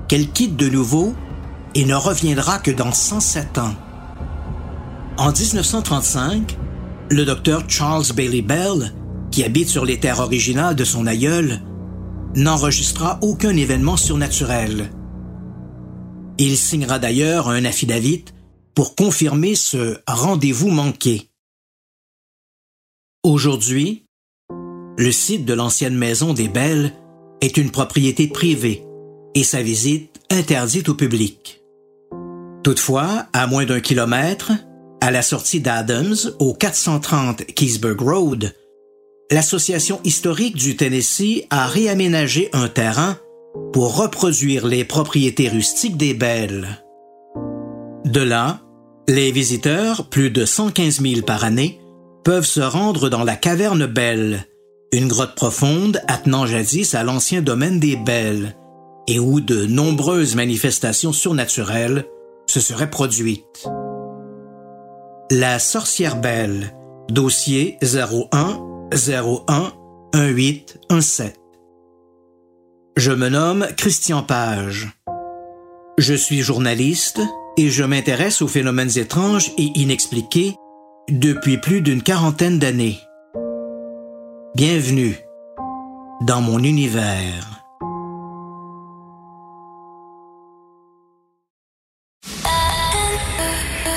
qu'elle 0.08 0.30
quitte 0.30 0.56
de 0.56 0.68
nouveau 0.68 1.14
et 1.74 1.84
ne 1.84 1.94
reviendra 1.94 2.58
que 2.58 2.70
dans 2.70 2.92
107 2.92 3.58
ans. 3.58 3.74
En 5.16 5.32
1935, 5.32 6.56
le 7.10 7.24
docteur 7.24 7.62
Charles 7.68 8.12
Bailey 8.14 8.42
Bell, 8.42 8.94
qui 9.30 9.44
habite 9.44 9.68
sur 9.68 9.84
les 9.84 10.00
terres 10.00 10.20
originales 10.20 10.76
de 10.76 10.84
son 10.84 11.06
aïeul, 11.06 11.60
n'enregistra 12.34 13.18
aucun 13.22 13.56
événement 13.56 13.96
surnaturel. 13.96 14.90
Il 16.38 16.56
signera 16.56 16.98
d'ailleurs 16.98 17.48
un 17.48 17.64
affidavit 17.64 18.24
pour 18.74 18.96
confirmer 18.96 19.54
ce 19.54 19.98
rendez-vous 20.08 20.70
manqué. 20.70 21.30
Aujourd'hui, 23.22 24.06
le 24.98 25.12
site 25.12 25.44
de 25.44 25.54
l'ancienne 25.54 25.96
maison 25.96 26.34
des 26.34 26.48
Belles 26.48 26.92
est 27.40 27.56
une 27.56 27.70
propriété 27.70 28.26
privée 28.26 28.84
et 29.36 29.44
sa 29.44 29.62
visite 29.62 30.20
interdite 30.30 30.88
au 30.88 30.94
public. 30.94 31.62
Toutefois, 32.64 33.26
à 33.32 33.46
moins 33.46 33.64
d'un 33.64 33.80
kilomètre, 33.80 34.52
à 35.00 35.10
la 35.12 35.22
sortie 35.22 35.60
d'Adams, 35.60 36.16
au 36.40 36.52
430 36.52 37.44
Keysburg 37.46 38.00
Road, 38.00 38.54
l'Association 39.30 40.00
historique 40.02 40.56
du 40.56 40.76
Tennessee 40.76 41.44
a 41.50 41.66
réaménagé 41.66 42.48
un 42.52 42.68
terrain 42.68 43.18
pour 43.72 43.96
reproduire 43.96 44.66
les 44.66 44.84
propriétés 44.84 45.48
rustiques 45.48 45.96
des 45.96 46.14
Belles. 46.14 46.84
De 48.04 48.20
là, 48.20 48.60
les 49.08 49.32
visiteurs, 49.32 50.08
plus 50.08 50.30
de 50.30 50.44
115 50.44 51.00
000 51.00 51.22
par 51.22 51.44
année, 51.44 51.80
peuvent 52.24 52.46
se 52.46 52.60
rendre 52.60 53.08
dans 53.08 53.24
la 53.24 53.36
caverne 53.36 53.86
Belle, 53.86 54.46
une 54.92 55.08
grotte 55.08 55.34
profonde 55.34 56.00
attenant 56.06 56.46
jadis 56.46 56.94
à 56.94 57.02
l'ancien 57.02 57.42
domaine 57.42 57.80
des 57.80 57.96
Belles, 57.96 58.56
et 59.06 59.18
où 59.18 59.40
de 59.40 59.66
nombreuses 59.66 60.34
manifestations 60.34 61.12
surnaturelles 61.12 62.04
se 62.46 62.60
seraient 62.60 62.90
produites. 62.90 63.66
La 65.30 65.58
sorcière 65.58 66.20
belle, 66.20 66.76
dossier 67.08 67.78
01 67.82 68.60
01 68.92 69.72
1817. 70.14 71.43
Je 72.96 73.10
me 73.10 73.28
nomme 73.28 73.66
Christian 73.76 74.22
Page. 74.22 74.88
Je 75.98 76.14
suis 76.14 76.42
journaliste 76.42 77.20
et 77.56 77.68
je 77.68 77.82
m'intéresse 77.82 78.40
aux 78.40 78.46
phénomènes 78.46 78.96
étranges 78.96 79.50
et 79.58 79.72
inexpliqués 79.74 80.54
depuis 81.08 81.58
plus 81.58 81.80
d'une 81.80 82.02
quarantaine 82.02 82.60
d'années. 82.60 83.00
Bienvenue 84.54 85.16
dans 86.20 86.40
mon 86.40 86.62
univers. 86.62 87.64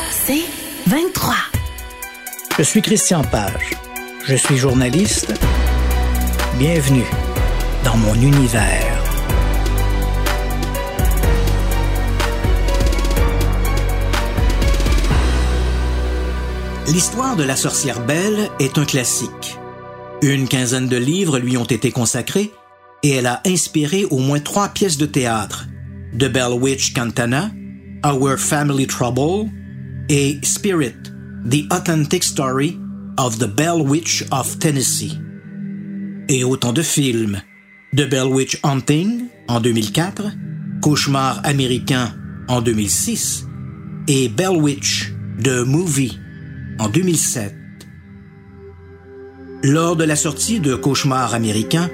C'est 0.10 0.46
23. 0.88 1.36
Je 2.58 2.64
suis 2.64 2.82
Christian 2.82 3.22
Page. 3.22 3.76
Je 4.26 4.36
suis 4.36 4.58
journaliste. 4.58 5.36
Bienvenue 6.58 7.06
mon 7.96 8.16
univers. 8.16 9.04
L'histoire 16.88 17.36
de 17.36 17.44
la 17.44 17.56
sorcière 17.56 18.06
Belle 18.06 18.50
est 18.60 18.78
un 18.78 18.86
classique. 18.86 19.58
Une 20.22 20.48
quinzaine 20.48 20.88
de 20.88 20.98
livres 20.98 21.40
lui 21.40 21.58
ont 21.58 21.66
été 21.66 21.92
consacrés 21.92 22.52
et 23.04 23.12
elle 23.12 23.28
a 23.28 23.42
inspiré 23.46 24.06
au 24.06 24.18
moins 24.18 24.40
trois 24.40 24.70
pièces 24.70 24.98
de 24.98 25.06
théâtre, 25.06 25.68
The 26.18 26.26
Bell 26.26 26.54
Witch 26.54 26.94
Cantana, 26.94 27.52
Our 28.06 28.38
Family 28.38 28.88
Trouble 28.88 29.50
et 30.10 30.40
Spirit, 30.44 30.96
The 31.50 31.72
Authentic 31.72 32.24
Story 32.24 32.80
of 33.18 33.38
the 33.38 33.48
Bell 33.48 33.82
Witch 33.82 34.26
of 34.32 34.58
Tennessee. 34.60 35.20
Et 36.30 36.44
autant 36.44 36.74
de 36.74 36.82
films. 36.82 37.42
The 37.96 38.10
Bell 38.10 38.28
Witch 38.28 38.60
Hunting 38.64 39.28
en 39.48 39.62
2004, 39.62 40.32
Cauchemar 40.82 41.40
américain 41.46 42.14
en 42.50 42.62
2006 42.62 43.46
et 44.10 44.28
Bell 44.28 44.58
Witch 44.58 45.14
The 45.42 45.66
Movie 45.66 46.20
en 46.80 46.90
2007. 46.90 47.56
Lors 49.64 49.96
de 49.96 50.04
la 50.04 50.18
sortie 50.18 50.60
de 50.60 50.76
Cauchemar 50.76 51.34
américain, 51.34 51.90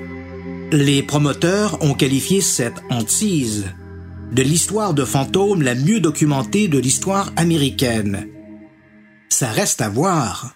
les 0.71 1.03
promoteurs 1.03 1.81
ont 1.83 1.93
qualifié 1.93 2.41
cette 2.41 2.81
hantise 2.89 3.67
de 4.31 4.41
l'histoire 4.41 4.95
de 4.95 5.05
fantômes 5.05 5.61
la 5.61 5.75
mieux 5.75 5.99
documentée 5.99 6.67
de 6.67 6.79
l'histoire 6.79 7.31
américaine. 7.35 8.27
Ça 9.29 9.51
reste 9.51 9.81
à 9.81 9.89
voir. 9.89 10.55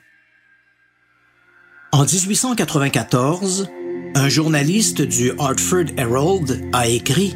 En 1.91 2.03
1894, 2.03 3.69
un 4.15 4.29
journaliste 4.29 5.01
du 5.01 5.31
Hartford 5.39 5.85
Herald 5.97 6.61
a 6.73 6.87
écrit 6.87 7.35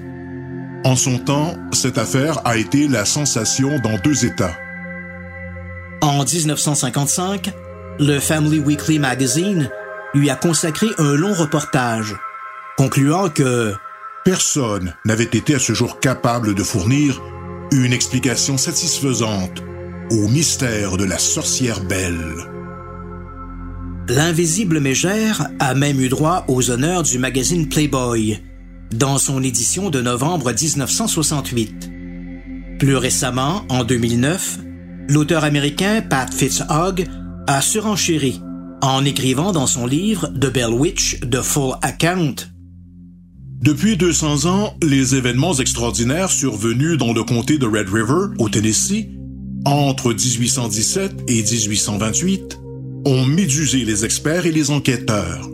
En 0.84 0.96
son 0.96 1.20
temps, 1.20 1.56
cette 1.72 1.98
affaire 1.98 2.40
a 2.46 2.58
été 2.58 2.88
la 2.88 3.06
sensation 3.06 3.80
dans 3.80 3.98
deux 4.04 4.26
États. 4.26 4.56
En 6.02 6.24
1955, 6.24 7.52
le 8.00 8.20
Family 8.20 8.60
Weekly 8.60 9.00
Magazine 9.00 9.70
lui 10.14 10.30
a 10.30 10.36
consacré 10.36 10.88
un 10.98 11.14
long 11.14 11.34
reportage, 11.34 12.16
concluant 12.78 13.30
que 13.30 13.74
Personne 14.24 14.94
n'avait 15.04 15.24
été 15.24 15.56
à 15.56 15.60
ce 15.60 15.74
jour 15.74 16.00
capable 16.00 16.54
de 16.54 16.62
fournir 16.62 17.20
une 17.72 17.92
explication 17.92 18.56
satisfaisante 18.56 19.64
au 20.12 20.28
mystère 20.28 20.98
de 20.98 21.06
la 21.06 21.18
sorcière 21.18 21.82
belle. 21.84 22.51
L'invisible 24.08 24.80
mégère 24.80 25.48
a 25.60 25.74
même 25.74 26.00
eu 26.02 26.10
droit 26.10 26.46
aux 26.48 26.70
honneurs 26.72 27.04
du 27.04 27.18
magazine 27.18 27.70
Playboy 27.70 28.40
dans 28.92 29.18
son 29.18 29.42
édition 29.42 29.90
de 29.90 30.02
novembre 30.02 30.52
1968. 30.52 31.90
Plus 32.80 32.96
récemment, 32.96 33.64
en 33.70 33.84
2009, 33.84 34.60
l'auteur 35.08 35.44
américain 35.44 36.02
Pat 36.02 36.34
Fitzhugh 36.34 37.08
a 37.48 37.62
surenchéri 37.62 38.42
en 38.82 39.06
écrivant 39.06 39.52
dans 39.52 39.68
son 39.68 39.86
livre 39.86 40.28
The 40.28 40.52
Bell 40.52 40.74
Witch, 40.74 41.20
The 41.22 41.42
Full 41.42 41.76
Account 41.82 42.36
depuis 43.62 43.96
200 43.96 44.46
ans, 44.48 44.76
les 44.82 45.14
événements 45.14 45.54
extraordinaires 45.54 46.32
survenus 46.32 46.98
dans 46.98 47.14
le 47.14 47.24
comté 47.24 47.60
de 47.60 47.68
Red 47.68 47.90
River, 47.90 48.34
au 48.40 48.50
Tennessee, 48.50 49.10
entre 49.66 50.14
1817 50.14 51.26
et 51.28 51.44
1828, 51.44 52.60
ont 53.06 53.26
médusé 53.26 53.86
les 53.86 54.06
experts 54.06 54.46
et 54.46 54.52
les 54.52 54.70
enquêteurs. 54.72 55.50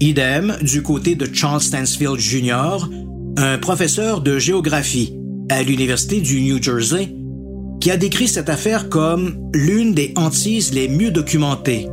Idem 0.00 0.56
du 0.62 0.82
côté 0.82 1.14
de 1.14 1.26
Charles 1.32 1.60
Stansfield 1.60 2.18
Jr., 2.18 2.88
un 3.36 3.58
professeur 3.58 4.20
de 4.20 4.38
géographie 4.38 5.16
à 5.50 5.62
l'Université 5.62 6.20
du 6.20 6.40
New 6.40 6.62
Jersey, 6.62 7.14
qui 7.80 7.90
a 7.90 7.96
décrit 7.96 8.28
cette 8.28 8.48
affaire 8.48 8.88
comme 8.88 9.50
l'une 9.54 9.94
des 9.94 10.12
hantises 10.16 10.72
les 10.72 10.88
mieux 10.88 11.10
documentées. 11.10 11.88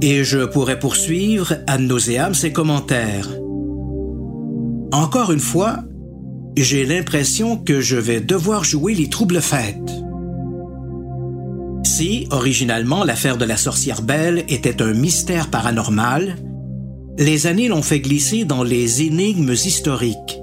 Et 0.00 0.24
je 0.24 0.44
pourrais 0.44 0.78
poursuivre 0.78 1.54
ad 1.66 1.80
nauseam 1.80 2.34
ses 2.34 2.52
commentaires. 2.52 3.28
Encore 4.92 5.32
une 5.32 5.40
fois, 5.40 5.80
j'ai 6.56 6.84
l'impression 6.84 7.56
que 7.56 7.80
je 7.80 7.96
vais 7.96 8.20
devoir 8.20 8.64
jouer 8.64 8.94
les 8.94 9.08
troubles 9.08 9.40
fêtes. 9.40 10.03
Si, 11.84 12.26
originalement, 12.30 13.04
l'affaire 13.04 13.36
de 13.36 13.44
la 13.44 13.56
sorcière 13.56 14.02
belle 14.02 14.44
était 14.48 14.82
un 14.82 14.94
mystère 14.94 15.48
paranormal, 15.48 16.36
les 17.18 17.46
années 17.46 17.68
l'ont 17.68 17.82
fait 17.82 18.00
glisser 18.00 18.44
dans 18.44 18.64
les 18.64 19.02
énigmes 19.02 19.52
historiques. 19.52 20.40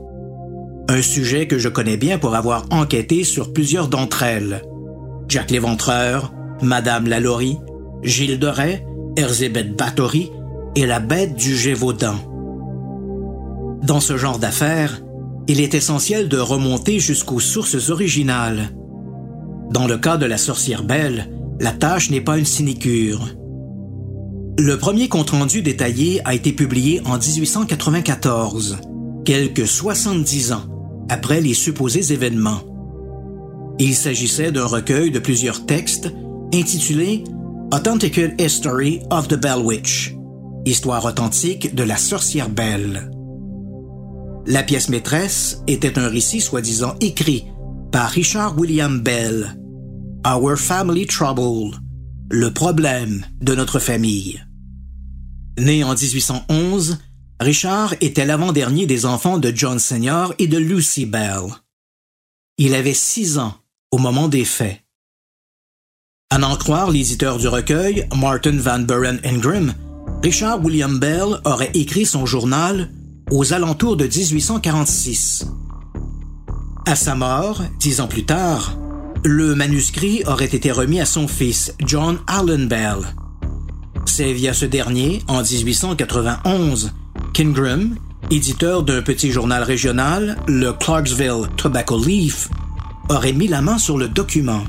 Un 0.88 1.02
sujet 1.02 1.48
que 1.48 1.58
je 1.58 1.68
connais 1.68 1.98
bien 1.98 2.20
pour 2.20 2.36
avoir 2.36 2.66
enquêté 2.70 3.24
sur 3.24 3.54
plusieurs 3.54 3.88
d'entre 3.88 4.24
elles. 4.24 4.62
Jack 5.28 5.52
l'Éventreur, 5.52 6.32
Madame 6.62 7.08
Lalaurie, 7.08 7.58
Gilles 8.04 8.46
Rais, 8.46 8.86
Erzébeth 9.18 9.76
Bathory 9.76 10.32
et 10.76 10.86
la 10.86 11.00
bête 11.00 11.36
du 11.36 11.58
Gévaudan. 11.58 12.16
Dans 13.84 14.00
ce 14.00 14.16
genre 14.16 14.40
d'affaires, 14.40 15.02
il 15.48 15.60
est 15.60 15.74
essentiel 15.74 16.30
de 16.30 16.38
remonter 16.38 17.00
jusqu'aux 17.00 17.40
sources 17.40 17.90
originales. 17.90 18.70
Dans 19.72 19.88
le 19.88 19.98
cas 19.98 20.18
de 20.18 20.26
la 20.26 20.38
sorcière 20.38 20.84
belle, 20.84 21.30
la 21.62 21.72
tâche 21.72 22.12
n'est 22.12 22.20
pas 22.20 22.38
une 22.38 22.46
sinécure. 22.46 23.30
Le 24.60 24.76
premier 24.78 25.08
compte-rendu 25.08 25.62
détaillé 25.62 26.20
a 26.26 26.36
été 26.36 26.52
publié 26.52 27.02
en 27.06 27.18
1894, 27.18 28.80
quelques 29.24 29.66
70 29.66 30.52
ans 30.52 30.64
après 31.08 31.40
les 31.40 31.54
supposés 31.54 32.12
événements. 32.12 32.60
Il 33.80 33.96
s'agissait 33.96 34.52
d'un 34.52 34.66
recueil 34.66 35.10
de 35.10 35.20
plusieurs 35.20 35.66
textes 35.66 36.12
intitulé 36.54 37.24
Authentic 37.74 38.20
History 38.40 39.00
of 39.10 39.30
the 39.30 39.36
Bell 39.36 39.60
Witch, 39.64 40.14
Histoire 40.66 41.06
authentique 41.06 41.74
de 41.74 41.84
la 41.84 41.96
sorcière 41.96 42.50
belle. 42.50 43.10
La 44.46 44.64
pièce 44.64 44.90
maîtresse 44.90 45.62
était 45.68 45.98
un 45.98 46.10
récit 46.10 46.42
soi-disant 46.42 46.96
écrit 47.00 47.46
par 47.92 48.10
Richard 48.10 48.58
William 48.60 49.00
Bell, 49.00 49.56
Our 50.26 50.56
Family 50.56 51.08
Trouble, 51.08 51.80
le 52.30 52.54
problème 52.54 53.26
de 53.42 53.56
notre 53.56 53.80
famille. 53.80 54.44
Né 55.58 55.84
en 55.84 55.96
1811, 55.96 57.00
Richard 57.40 57.96
était 58.02 58.28
l'avant-dernier 58.28 58.86
des 58.86 59.08
enfants 59.08 59.40
de 59.40 59.52
John 59.54 59.80
Senior 59.80 60.36
et 60.38 60.46
de 60.46 60.60
Lucy 60.60 61.08
Bell. 61.08 61.46
Il 62.60 62.76
avait 62.76 62.94
six 62.94 63.40
ans 63.40 63.56
au 63.90 63.98
moment 63.98 64.28
des 64.28 64.46
faits. 64.46 64.84
À 66.30 66.38
n'en 66.38 66.56
croire 66.56 66.92
l'éditeur 66.92 67.40
du 67.40 67.48
recueil, 67.48 68.08
Martin 68.16 68.58
Van 68.58 68.80
Buren 68.80 69.20
Ingram, 69.24 69.74
Richard 70.22 70.64
William 70.64 71.00
Bell 71.00 71.42
aurait 71.46 71.72
écrit 71.74 72.06
son 72.06 72.28
journal 72.28 72.92
aux 73.32 73.54
alentours 73.54 73.98
de 73.98 74.06
1846. 74.06 75.48
À 76.86 76.96
sa 76.96 77.16
mort, 77.16 77.64
dix 77.80 78.02
ans 78.02 78.08
plus 78.08 78.26
tard, 78.26 78.78
le 79.24 79.54
manuscrit 79.56 80.24
aurait 80.26 80.46
été 80.46 80.72
remis 80.72 81.00
à 81.00 81.06
son 81.06 81.28
fils, 81.28 81.74
John 81.86 82.20
Allen 82.28 82.68
Bell. 82.68 82.98
C'est 84.06 84.34
via 84.34 84.54
ce 84.54 84.66
dernier, 84.66 85.22
en 85.28 85.42
1891, 85.44 86.92
qu'Ingram, 87.34 87.96
éditeur 88.32 88.84
d'un 88.84 89.02
petit 89.02 89.32
journal 89.32 89.64
régional, 89.64 90.38
le 90.48 90.72
Clarksville 90.74 91.48
Tobacco 91.56 92.04
Leaf, 92.04 92.50
aurait 93.10 93.34
mis 93.34 93.48
la 93.48 93.62
main 93.62 93.78
sur 93.78 93.98
le 93.98 94.08
document. 94.08 94.64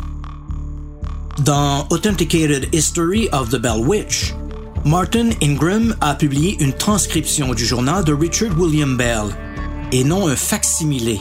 Dans 1.44 1.86
Authenticated 1.90 2.68
History 2.74 3.28
of 3.32 3.48
the 3.48 3.56
Bell 3.56 3.78
Witch, 3.78 4.34
Martin 4.84 5.30
Ingram 5.42 5.96
a 6.00 6.14
publié 6.14 6.62
une 6.62 6.74
transcription 6.74 7.54
du 7.54 7.64
journal 7.64 8.04
de 8.04 8.12
Richard 8.12 8.58
William 8.58 8.96
Bell 8.96 9.34
et 9.92 10.04
non 10.04 10.28
un 10.28 10.36
facsimilé. 10.36 11.20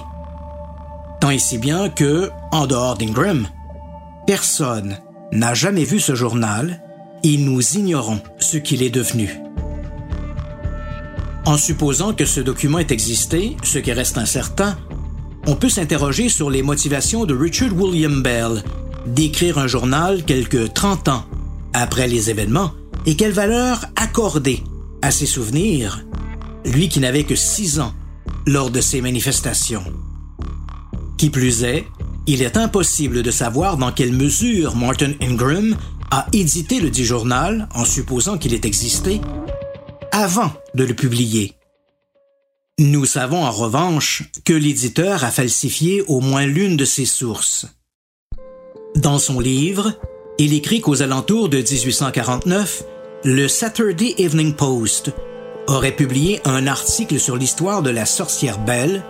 Tant 1.22 1.30
et 1.30 1.38
si 1.38 1.60
bien 1.60 1.88
que, 1.88 2.32
en 2.52 2.66
dehors 2.66 2.98
d'Ingram, 2.98 3.48
personne 4.26 4.98
n'a 5.32 5.54
jamais 5.54 5.84
vu 5.84 6.00
ce 6.00 6.16
journal 6.16 6.82
et 7.24 7.38
nous 7.38 7.62
ignorons 7.78 8.20
ce 8.40 8.58
qu'il 8.58 8.82
est 8.82 8.90
devenu. 8.90 9.30
En 11.46 11.58
supposant 11.58 12.14
que 12.14 12.26
ce 12.26 12.40
document 12.40 12.80
ait 12.80 12.92
existé, 12.92 13.56
ce 13.62 13.78
qui 13.78 13.94
reste 13.94 14.18
incertain, 14.18 14.78
on 15.46 15.56
peut 15.56 15.70
s'interroger 15.70 16.28
sur 16.28 16.50
les 16.50 16.64
motivations 16.64 17.26
de 17.26 17.36
Richard 17.36 17.74
William 17.76 18.24
Bell 18.24 18.64
d'écrire 19.06 19.60
un 19.60 19.68
journal 19.68 20.24
quelques 20.26 20.74
30 20.74 21.08
ans 21.08 21.26
après 21.74 22.08
les 22.08 22.32
événements 22.32 22.72
et 23.06 23.16
quelle 23.16 23.32
valeur 23.32 23.86
accorder 23.96 24.64
à 25.04 25.12
ses 25.12 25.28
souvenirs, 25.28 26.04
lui 26.66 26.90
qui 26.90 27.00
n'avait 27.00 27.26
que 27.26 27.36
six 27.36 27.80
ans 27.80 27.94
lors 28.48 28.72
de 28.72 28.82
ces 28.82 29.02
manifestations. 29.02 29.84
Qui 31.22 31.30
plus 31.30 31.64
est, 31.64 31.86
il 32.26 32.42
est 32.42 32.58
impossible 32.58 33.22
de 33.22 33.30
savoir 33.30 33.78
dans 33.78 33.92
quelle 33.92 34.12
mesure 34.12 34.76
Martin 34.76 35.12
Ingram 35.22 35.78
a 36.10 36.26
édité 36.34 36.80
le 36.80 36.90
dit 36.90 37.06
journal 37.06 37.70
en 37.76 37.86
supposant 37.86 38.40
qu'il 38.40 38.56
ait 38.56 38.66
existé 38.66 39.22
avant 40.12 40.52
de 40.74 40.84
le 40.84 40.96
publier. 40.96 41.54
Nous 42.80 43.06
savons 43.06 43.46
en 43.46 43.52
revanche 43.52 44.32
que 44.46 44.54
l'éditeur 44.54 45.24
a 45.24 45.30
falsifié 45.30 46.02
au 46.08 46.22
moins 46.22 46.48
l'une 46.48 46.76
de 46.76 46.86
ses 46.86 47.06
sources. 47.06 47.68
Dans 48.96 49.20
son 49.20 49.40
livre, 49.40 49.94
il 50.40 50.56
écrit 50.56 50.82
qu'aux 50.82 51.04
alentours 51.04 51.50
de 51.50 51.58
1849, 51.58 52.84
le 53.26 53.48
Saturday 53.48 54.16
Evening 54.18 54.56
Post 54.56 55.12
aurait 55.68 55.96
publié 55.96 56.42
un 56.46 56.66
article 56.66 57.20
sur 57.20 57.38
l'histoire 57.38 57.84
de 57.84 57.92
la 57.92 58.08
sorcière 58.08 58.58
Belle, 58.58 59.04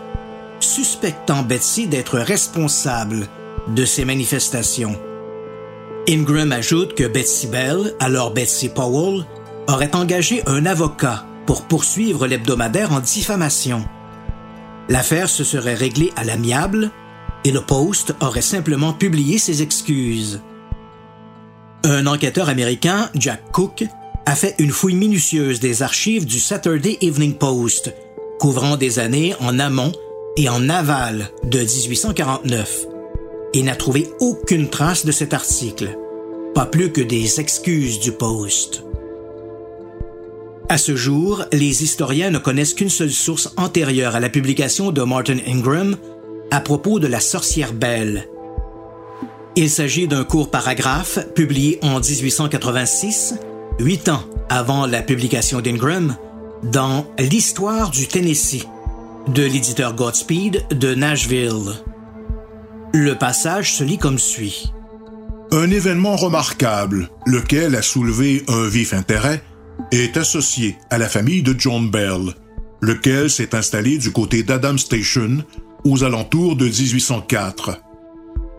suspectant 0.63 1.43
Betsy 1.43 1.87
d'être 1.87 2.17
responsable 2.19 3.27
de 3.67 3.85
ces 3.85 4.05
manifestations. 4.05 4.99
Ingram 6.09 6.51
ajoute 6.51 6.95
que 6.95 7.07
Betsy 7.07 7.47
Bell, 7.47 7.93
alors 7.99 8.31
Betsy 8.31 8.69
Powell, 8.69 9.25
aurait 9.67 9.95
engagé 9.95 10.41
un 10.47 10.65
avocat 10.65 11.25
pour 11.45 11.63
poursuivre 11.63 12.27
l'hebdomadaire 12.27 12.91
en 12.91 12.99
diffamation. 12.99 13.85
L'affaire 14.89 15.29
se 15.29 15.43
serait 15.43 15.75
réglée 15.75 16.11
à 16.15 16.23
l'amiable 16.23 16.91
et 17.43 17.51
le 17.51 17.61
Post 17.61 18.15
aurait 18.19 18.41
simplement 18.41 18.93
publié 18.93 19.37
ses 19.37 19.61
excuses. 19.61 20.41
Un 21.83 22.05
enquêteur 22.07 22.49
américain, 22.49 23.09
Jack 23.15 23.51
Cook, 23.51 23.83
a 24.25 24.35
fait 24.35 24.55
une 24.59 24.71
fouille 24.71 24.95
minutieuse 24.95 25.59
des 25.59 25.81
archives 25.81 26.25
du 26.25 26.39
Saturday 26.39 26.97
Evening 27.01 27.33
Post, 27.35 27.93
couvrant 28.39 28.77
des 28.77 28.99
années 28.99 29.35
en 29.39 29.57
amont 29.59 29.91
et 30.37 30.49
en 30.49 30.69
aval 30.69 31.29
de 31.43 31.59
1849, 31.59 32.87
et 33.53 33.63
n'a 33.63 33.75
trouvé 33.75 34.07
aucune 34.19 34.69
trace 34.69 35.05
de 35.05 35.11
cet 35.11 35.33
article, 35.33 35.97
pas 36.55 36.65
plus 36.65 36.91
que 36.91 37.01
des 37.01 37.39
excuses 37.39 37.99
du 37.99 38.11
Post. 38.11 38.83
À 40.69 40.77
ce 40.77 40.95
jour, 40.95 41.43
les 41.51 41.83
historiens 41.83 42.31
ne 42.31 42.37
connaissent 42.37 42.73
qu'une 42.73 42.89
seule 42.89 43.11
source 43.11 43.53
antérieure 43.57 44.15
à 44.15 44.21
la 44.21 44.29
publication 44.29 44.91
de 44.91 45.01
Martin 45.01 45.37
Ingram 45.45 45.97
à 46.49 46.61
propos 46.61 46.99
de 46.99 47.07
la 47.07 47.19
sorcière 47.19 47.73
belle. 47.73 48.29
Il 49.57 49.69
s'agit 49.69 50.07
d'un 50.07 50.23
court 50.23 50.49
paragraphe 50.49 51.19
publié 51.35 51.77
en 51.81 51.99
1886, 51.99 53.35
huit 53.79 54.07
ans 54.07 54.23
avant 54.47 54.85
la 54.85 55.01
publication 55.01 55.59
d'Ingram, 55.59 56.15
dans 56.63 57.05
L'histoire 57.19 57.89
du 57.91 58.07
Tennessee 58.07 58.65
de 59.27 59.43
l'éditeur 59.43 59.95
Godspeed 59.95 60.65
de 60.71 60.93
Nashville. 60.93 61.73
Le 62.93 63.13
passage 63.13 63.73
se 63.73 63.83
lit 63.83 63.97
comme 63.97 64.19
suit. 64.19 64.71
Un 65.51 65.69
événement 65.69 66.15
remarquable, 66.15 67.09
lequel 67.25 67.75
a 67.75 67.81
soulevé 67.81 68.43
un 68.47 68.67
vif 68.67 68.93
intérêt, 68.93 69.43
est 69.91 70.17
associé 70.17 70.77
à 70.89 70.97
la 70.97 71.07
famille 71.07 71.43
de 71.43 71.55
John 71.57 71.89
Bell, 71.89 72.33
lequel 72.81 73.29
s'est 73.29 73.55
installé 73.55 73.97
du 73.97 74.11
côté 74.11 74.43
d'Adam 74.43 74.77
Station 74.77 75.43
aux 75.83 76.03
alentours 76.03 76.55
de 76.55 76.65
1804. 76.65 77.81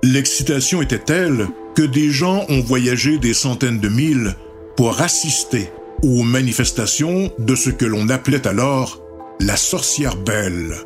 L'excitation 0.05 0.83
était 0.83 0.98
telle 0.98 1.48
que 1.75 1.83
des 1.83 2.11
gens 2.11 2.44
ont 2.48 2.61
voyagé 2.61 3.18
des 3.18 3.35
centaines 3.35 3.81
de 3.81 3.88
milles 3.88 4.35
pour 4.77 5.01
assister 5.01 5.70
aux 6.03 6.22
manifestations 6.22 7.31
de 7.38 7.55
ce 7.55 7.70
que 7.70 7.85
l'on 7.85 8.09
appelait 8.09 8.46
alors 8.46 9.01
la 9.42 9.57
sorcière 9.57 10.16
belle. 10.16 10.76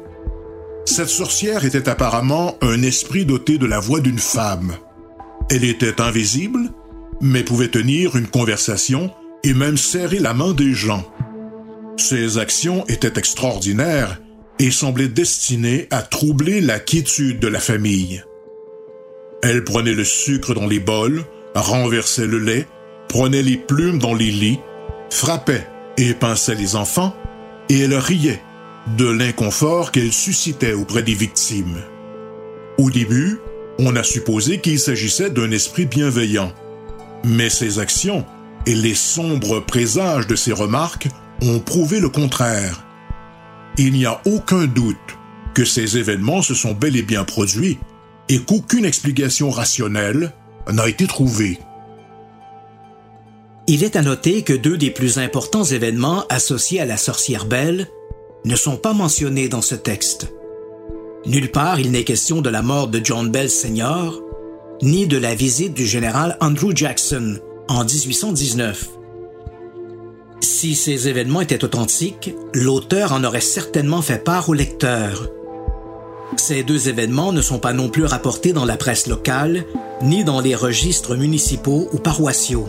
Cette 0.86 1.10
sorcière 1.10 1.66
était 1.66 1.90
apparemment 1.90 2.56
un 2.62 2.82
esprit 2.82 3.26
doté 3.26 3.58
de 3.58 3.66
la 3.66 3.80
voix 3.80 4.00
d'une 4.00 4.18
femme. 4.18 4.72
Elle 5.50 5.64
était 5.64 6.00
invisible, 6.00 6.70
mais 7.20 7.42
pouvait 7.42 7.68
tenir 7.68 8.16
une 8.16 8.28
conversation 8.28 9.10
et 9.44 9.52
même 9.52 9.76
serrer 9.76 10.20
la 10.20 10.32
main 10.32 10.54
des 10.54 10.72
gens. 10.72 11.04
Ses 11.98 12.38
actions 12.38 12.86
étaient 12.86 13.18
extraordinaires 13.18 14.22
et 14.58 14.70
semblaient 14.70 15.08
destinées 15.08 15.86
à 15.90 16.00
troubler 16.00 16.62
la 16.62 16.78
quiétude 16.78 17.40
de 17.40 17.48
la 17.48 17.60
famille. 17.60 18.24
Elle 19.42 19.64
prenait 19.64 19.92
le 19.92 20.04
sucre 20.04 20.54
dans 20.54 20.66
les 20.66 20.80
bols, 20.80 21.24
renversait 21.54 22.26
le 22.26 22.38
lait, 22.38 22.66
prenait 23.08 23.42
les 23.42 23.58
plumes 23.58 23.98
dans 23.98 24.14
les 24.14 24.30
lits, 24.30 24.60
frappait 25.10 25.66
et 25.98 26.14
pinçait 26.14 26.54
les 26.54 26.74
enfants, 26.74 27.14
et 27.68 27.80
elle 27.80 27.94
riait 27.94 28.40
de 28.86 29.06
l'inconfort 29.06 29.90
qu'elle 29.90 30.12
suscitait 30.12 30.72
auprès 30.72 31.02
des 31.02 31.14
victimes. 31.14 31.82
Au 32.78 32.90
début, 32.90 33.38
on 33.78 33.96
a 33.96 34.02
supposé 34.02 34.60
qu'il 34.60 34.78
s'agissait 34.78 35.30
d'un 35.30 35.50
esprit 35.50 35.86
bienveillant, 35.86 36.52
mais 37.24 37.50
ses 37.50 37.78
actions 37.78 38.24
et 38.66 38.74
les 38.74 38.94
sombres 38.94 39.60
présages 39.60 40.26
de 40.26 40.36
ses 40.36 40.52
remarques 40.52 41.08
ont 41.42 41.58
prouvé 41.58 42.00
le 42.00 42.08
contraire. 42.08 42.84
Il 43.76 43.92
n'y 43.92 44.06
a 44.06 44.20
aucun 44.24 44.66
doute 44.66 44.96
que 45.54 45.64
ces 45.64 45.98
événements 45.98 46.42
se 46.42 46.54
sont 46.54 46.72
bel 46.72 46.96
et 46.96 47.02
bien 47.02 47.24
produits 47.24 47.78
et 48.28 48.40
qu'aucune 48.40 48.84
explication 48.84 49.50
rationnelle 49.50 50.32
n'a 50.72 50.88
été 50.88 51.06
trouvée. 51.06 51.58
Il 53.68 53.82
est 53.82 53.96
à 53.96 54.02
noter 54.02 54.42
que 54.42 54.52
deux 54.52 54.76
des 54.76 54.90
plus 54.90 55.18
importants 55.18 55.64
événements 55.64 56.24
associés 56.28 56.80
à 56.80 56.84
la 56.84 56.96
sorcière 56.96 57.46
belle 57.46 57.88
ne 58.46 58.56
sont 58.56 58.76
pas 58.76 58.92
mentionnés 58.92 59.48
dans 59.48 59.60
ce 59.60 59.74
texte. 59.74 60.32
Nulle 61.26 61.50
part 61.50 61.80
il 61.80 61.90
n'est 61.90 62.04
question 62.04 62.40
de 62.40 62.48
la 62.48 62.62
mort 62.62 62.86
de 62.88 63.00
John 63.02 63.28
Bell 63.28 63.50
Sr., 63.50 64.22
ni 64.82 65.06
de 65.06 65.18
la 65.18 65.34
visite 65.34 65.74
du 65.74 65.84
général 65.84 66.36
Andrew 66.40 66.70
Jackson 66.74 67.40
en 67.68 67.84
1819. 67.84 68.88
Si 70.40 70.76
ces 70.76 71.08
événements 71.08 71.40
étaient 71.40 71.64
authentiques, 71.64 72.34
l'auteur 72.54 73.12
en 73.12 73.24
aurait 73.24 73.40
certainement 73.40 74.02
fait 74.02 74.22
part 74.22 74.48
au 74.48 74.54
lecteur. 74.54 75.28
Ces 76.36 76.62
deux 76.62 76.88
événements 76.88 77.32
ne 77.32 77.42
sont 77.42 77.58
pas 77.58 77.72
non 77.72 77.88
plus 77.88 78.04
rapportés 78.04 78.52
dans 78.52 78.64
la 78.64 78.76
presse 78.76 79.08
locale, 79.08 79.64
ni 80.02 80.22
dans 80.22 80.40
les 80.40 80.54
registres 80.54 81.16
municipaux 81.16 81.88
ou 81.92 81.98
paroissiaux. 81.98 82.68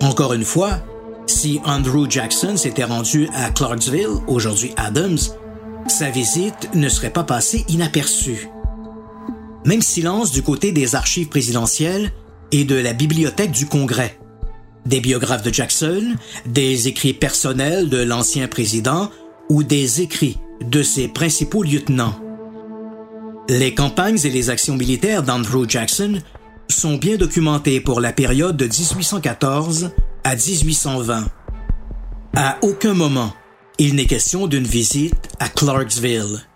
Encore 0.00 0.34
une 0.34 0.44
fois, 0.44 0.80
si 1.30 1.60
Andrew 1.64 2.06
Jackson 2.08 2.56
s'était 2.56 2.84
rendu 2.84 3.28
à 3.34 3.50
Clarksville, 3.50 4.20
aujourd'hui 4.26 4.72
Adams, 4.76 5.18
sa 5.86 6.10
visite 6.10 6.70
ne 6.74 6.88
serait 6.88 7.12
pas 7.12 7.24
passée 7.24 7.64
inaperçue. 7.68 8.48
Même 9.64 9.82
silence 9.82 10.30
du 10.30 10.42
côté 10.42 10.72
des 10.72 10.94
archives 10.94 11.28
présidentielles 11.28 12.12
et 12.52 12.64
de 12.64 12.74
la 12.74 12.92
bibliothèque 12.92 13.50
du 13.50 13.66
Congrès. 13.66 14.18
Des 14.86 15.00
biographes 15.00 15.42
de 15.42 15.52
Jackson, 15.52 16.14
des 16.46 16.88
écrits 16.88 17.12
personnels 17.12 17.88
de 17.88 18.02
l'ancien 18.02 18.48
président 18.48 19.10
ou 19.50 19.62
des 19.62 20.00
écrits 20.00 20.38
de 20.62 20.82
ses 20.82 21.08
principaux 21.08 21.62
lieutenants. 21.62 22.18
Les 23.48 23.74
campagnes 23.74 24.18
et 24.24 24.30
les 24.30 24.50
actions 24.50 24.76
militaires 24.76 25.22
d'Andrew 25.22 25.68
Jackson 25.68 26.20
sont 26.68 26.96
bien 26.96 27.16
documentées 27.16 27.80
pour 27.80 28.00
la 28.00 28.12
période 28.12 28.56
de 28.56 28.66
1814 28.66 29.90
à 30.28 30.36
1820. 30.36 31.26
À 32.36 32.58
aucun 32.60 32.92
moment, 32.92 33.32
il 33.78 33.94
n'est 33.94 34.04
question 34.04 34.46
d'une 34.46 34.66
visite 34.66 35.26
à 35.40 35.48
Clarksville. 35.48 36.46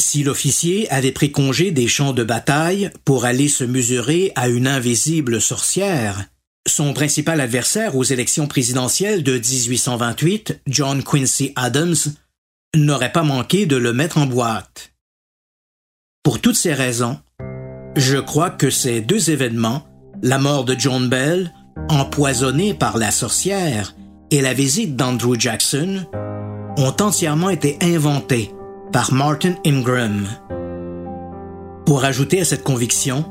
Si 0.00 0.22
l'officier 0.22 0.88
avait 0.92 1.10
pris 1.10 1.32
congé 1.32 1.72
des 1.72 1.88
champs 1.88 2.12
de 2.12 2.22
bataille 2.22 2.92
pour 3.04 3.24
aller 3.24 3.48
se 3.48 3.64
mesurer 3.64 4.30
à 4.36 4.48
une 4.48 4.68
invisible 4.68 5.40
sorcière, 5.40 6.26
son 6.68 6.94
principal 6.94 7.40
adversaire 7.40 7.96
aux 7.96 8.04
élections 8.04 8.46
présidentielles 8.46 9.24
de 9.24 9.32
1828, 9.32 10.60
John 10.68 11.02
Quincy 11.02 11.52
Adams, 11.56 11.96
n'aurait 12.76 13.10
pas 13.10 13.24
manqué 13.24 13.66
de 13.66 13.76
le 13.76 13.92
mettre 13.92 14.16
en 14.16 14.26
boîte. 14.26 14.92
Pour 16.22 16.40
toutes 16.40 16.54
ces 16.54 16.72
raisons, 16.72 17.18
je 17.96 18.18
crois 18.18 18.50
que 18.50 18.70
ces 18.70 19.00
deux 19.00 19.30
événements, 19.30 19.88
la 20.22 20.38
mort 20.38 20.64
de 20.64 20.76
John 20.78 21.08
Bell, 21.08 21.52
empoisonné 21.88 22.74
par 22.74 22.98
la 22.98 23.10
sorcière, 23.10 23.94
et 24.30 24.40
la 24.40 24.52
visite 24.52 24.96
d'Andrew 24.96 25.38
Jackson, 25.38 26.06
ont 26.76 26.94
entièrement 27.00 27.50
été 27.50 27.78
inventés 27.82 28.52
par 28.92 29.12
Martin 29.12 29.54
Ingram. 29.66 30.26
Pour 31.86 32.04
ajouter 32.04 32.40
à 32.40 32.44
cette 32.44 32.64
conviction, 32.64 33.24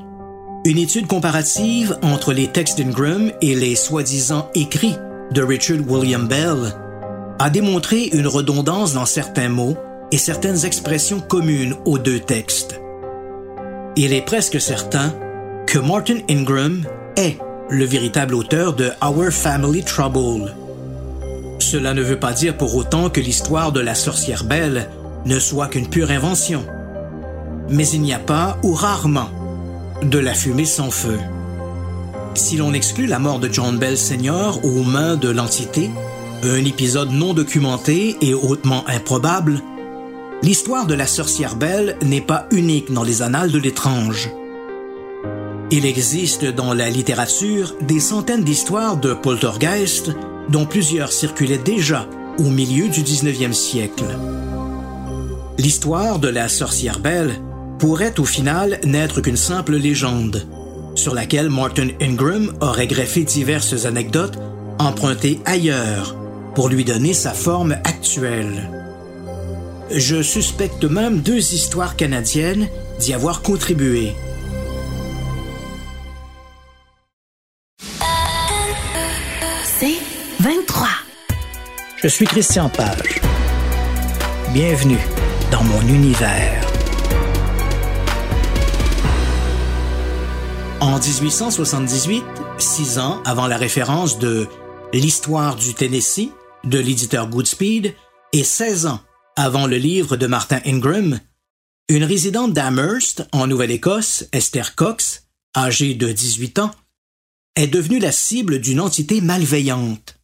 une 0.66 0.78
étude 0.78 1.08
comparative 1.08 1.98
entre 2.02 2.34
les 2.34 2.48
textes 2.48 2.78
d'Ingram 2.78 3.32
et 3.42 3.56
les 3.56 3.76
soi-disant 3.76 4.50
écrits 4.56 4.98
de 5.32 5.42
Richard 5.42 5.80
William 5.88 6.28
Bell 6.28 6.74
a 7.40 7.50
démontré 7.50 8.10
une 8.14 8.28
redondance 8.28 8.94
dans 8.94 9.06
certains 9.06 9.50
mots 9.50 9.78
et 10.12 10.18
certaines 10.18 10.66
expressions 10.66 11.20
communes 11.20 11.76
aux 11.86 12.00
deux 12.00 12.20
textes. 12.20 12.82
Il 13.96 14.14
est 14.14 14.26
presque 14.26 14.60
certain 14.60 15.14
que 15.68 15.80
Martin 15.80 16.20
Ingram 16.30 16.84
est 17.16 17.38
le 17.70 17.86
véritable 17.86 18.34
auteur 18.36 18.74
de 18.74 18.92
Our 19.04 19.30
Family 19.30 19.84
Trouble. 19.84 20.56
Cela 21.60 21.94
ne 21.94 22.02
veut 22.02 22.20
pas 22.20 22.32
dire 22.32 22.56
pour 22.56 22.76
autant 22.76 23.10
que 23.10 23.20
l'histoire 23.20 23.72
de 23.72 23.82
la 23.82 23.96
sorcière 23.96 24.46
belle 24.46 24.90
ne 25.26 25.38
soit 25.38 25.68
qu'une 25.68 25.90
pure 25.90 26.12
invention. 26.12 26.64
Mais 27.70 27.88
il 27.90 28.02
n'y 28.02 28.14
a 28.14 28.20
pas, 28.20 28.58
ou 28.64 28.74
rarement, 28.74 29.30
de 30.02 30.18
la 30.18 30.34
fumée 30.34 30.66
sans 30.66 30.92
feu. 30.92 31.18
Si 32.36 32.56
l'on 32.56 32.74
exclut 32.74 33.08
la 33.08 33.20
mort 33.20 33.40
de 33.40 33.52
John 33.52 33.78
Bell 33.78 33.98
Sr. 33.98 34.64
aux 34.64 34.84
mains 34.84 35.18
de 35.18 35.30
l'entité, 35.30 35.90
un 36.44 36.64
épisode 36.64 37.12
non 37.12 37.34
documenté 37.34 38.16
et 38.22 38.34
hautement 38.34 38.86
improbable, 38.88 39.60
l'histoire 40.42 40.86
de 40.86 40.94
la 40.94 41.08
sorcière 41.08 41.56
belle 41.56 41.98
n'est 42.02 42.22
pas 42.22 42.48
unique 42.52 42.94
dans 42.94 43.04
les 43.04 43.24
annales 43.24 43.52
de 43.52 43.60
l'étrange. 43.60 44.30
Il 45.70 45.86
existe 45.86 46.46
dans 46.46 46.74
la 46.74 46.90
littérature 46.90 47.76
des 47.82 48.00
centaines 48.00 48.46
d'histoires 48.46 48.96
de 48.96 49.14
poltergeist 49.14 50.12
dont 50.50 50.66
plusieurs 50.66 51.12
circulaient 51.12 51.58
déjà 51.58 52.08
au 52.40 52.44
milieu 52.44 52.88
du 52.88 53.02
19e 53.02 53.52
siècle. 53.52 54.06
L'histoire 55.58 56.20
de 56.20 56.30
la 56.30 56.48
sorcière 56.48 57.00
belle 57.00 57.32
pourrait 57.80 58.18
au 58.18 58.24
final 58.24 58.80
n'être 58.86 59.20
qu'une 59.20 59.36
simple 59.36 59.76
légende, 59.76 60.48
sur 60.96 61.14
laquelle 61.14 61.50
Martin 61.50 61.90
Ingram 62.02 62.54
aurait 62.62 62.88
greffé 62.88 63.26
diverses 63.26 63.86
anecdotes 63.86 64.38
empruntées 64.80 65.42
ailleurs 65.44 66.16
pour 66.56 66.70
lui 66.70 66.86
donner 66.86 67.14
sa 67.14 67.34
forme 67.34 67.74
actuelle. 67.84 68.70
Je 69.92 70.22
suspecte 70.22 70.86
même 70.86 71.20
deux 71.20 71.54
histoires 71.54 71.98
canadiennes 71.98 72.70
d'y 73.00 73.14
avoir 73.14 73.42
contribué. 73.42 74.14
Je 82.08 82.14
suis 82.14 82.26
Christian 82.26 82.70
Page. 82.70 83.20
Bienvenue 84.54 84.98
dans 85.52 85.62
mon 85.62 85.82
univers. 85.90 86.66
En 90.80 91.00
1878, 91.00 92.24
six 92.60 92.98
ans 92.98 93.22
avant 93.26 93.48
la 93.48 93.58
référence 93.58 94.20
de 94.20 94.48
L'histoire 94.94 95.58
du 95.58 95.74
Tennessee 95.74 96.30
de 96.64 96.80
l'éditeur 96.80 97.28
Goodspeed 97.28 97.94
et 98.32 98.44
16 98.46 98.86
ans 98.86 99.02
avant 99.36 99.68
le 99.68 99.76
livre 99.76 100.16
de 100.16 100.28
Martin 100.28 100.62
Ingram, 100.66 101.20
une 101.90 102.06
résidente 102.06 102.54
d'Amherst, 102.54 103.28
en 103.34 103.48
Nouvelle-Écosse, 103.48 104.30
Esther 104.32 104.76
Cox, 104.76 105.28
âgée 105.58 105.94
de 105.94 106.10
18 106.10 106.60
ans, 106.60 106.72
est 107.58 107.68
devenue 107.68 108.00
la 108.00 108.14
cible 108.14 108.62
d'une 108.62 108.80
entité 108.80 109.20
malveillante. 109.20 110.17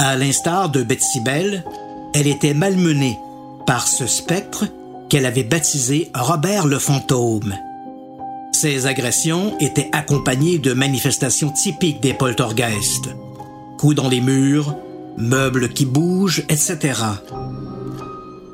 À 0.00 0.14
l'instar 0.16 0.68
de 0.68 0.84
Betsy 0.84 1.20
Bell, 1.20 1.64
elle 2.14 2.28
était 2.28 2.54
malmenée 2.54 3.18
par 3.66 3.88
ce 3.88 4.06
spectre 4.06 4.66
qu'elle 5.08 5.26
avait 5.26 5.42
baptisé 5.42 6.08
Robert 6.14 6.68
le 6.68 6.78
fantôme. 6.78 7.52
Ces 8.52 8.86
agressions 8.86 9.58
étaient 9.58 9.90
accompagnées 9.90 10.58
de 10.58 10.72
manifestations 10.72 11.50
typiques 11.50 12.00
des 12.00 12.14
poltergeists. 12.14 13.08
Coups 13.76 13.96
dans 13.96 14.08
les 14.08 14.20
murs, 14.20 14.76
meubles 15.16 15.70
qui 15.70 15.84
bougent, 15.84 16.44
etc. 16.48 16.78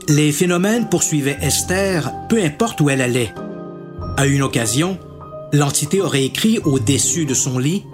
Les 0.08 0.32
phénomènes 0.32 0.88
poursuivaient 0.88 1.38
Esther, 1.42 2.10
peu 2.30 2.42
importe 2.42 2.80
où 2.80 2.88
elle 2.88 3.02
allait. 3.02 3.34
À 4.16 4.24
une 4.24 4.42
occasion, 4.42 4.98
l'entité 5.52 6.00
aurait 6.00 6.24
écrit 6.24 6.58
au-dessus 6.64 7.26
de 7.26 7.34
son 7.34 7.58
lit 7.58 7.84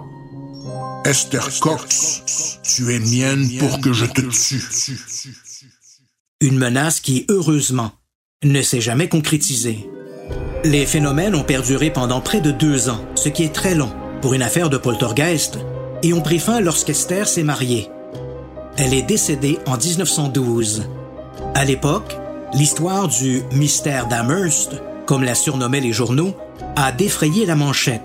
Esther 1.03 1.49
Cox, 1.59 2.59
tu 2.63 2.93
es 2.93 2.99
mienne 2.99 3.49
pour 3.57 3.81
que 3.81 3.91
je 3.91 4.05
te 4.05 4.21
tue. 4.21 4.63
Une 6.41 6.57
menace 6.57 6.99
qui, 6.99 7.25
heureusement, 7.27 7.91
ne 8.43 8.61
s'est 8.61 8.81
jamais 8.81 9.09
concrétisée. 9.09 9.89
Les 10.63 10.85
phénomènes 10.85 11.33
ont 11.33 11.43
perduré 11.43 11.91
pendant 11.91 12.21
près 12.21 12.39
de 12.39 12.51
deux 12.51 12.89
ans, 12.89 13.03
ce 13.15 13.29
qui 13.29 13.43
est 13.43 13.53
très 13.53 13.73
long 13.73 13.91
pour 14.21 14.35
une 14.35 14.43
affaire 14.43 14.69
de 14.69 14.77
poltergeist, 14.77 15.57
et 16.03 16.13
ont 16.13 16.21
pris 16.21 16.37
fin 16.37 16.61
lorsqu'Esther 16.61 17.27
s'est 17.27 17.43
mariée. 17.43 17.89
Elle 18.77 18.93
est 18.93 19.01
décédée 19.01 19.57
en 19.65 19.77
1912. 19.77 20.83
À 21.55 21.65
l'époque, 21.65 22.15
l'histoire 22.53 23.07
du 23.07 23.41
mystère 23.53 24.07
d'Amherst, 24.07 24.75
comme 25.07 25.23
la 25.23 25.33
surnommaient 25.33 25.79
les 25.79 25.93
journaux, 25.93 26.35
a 26.75 26.91
défrayé 26.91 27.47
la 27.47 27.55
manchette. 27.55 28.03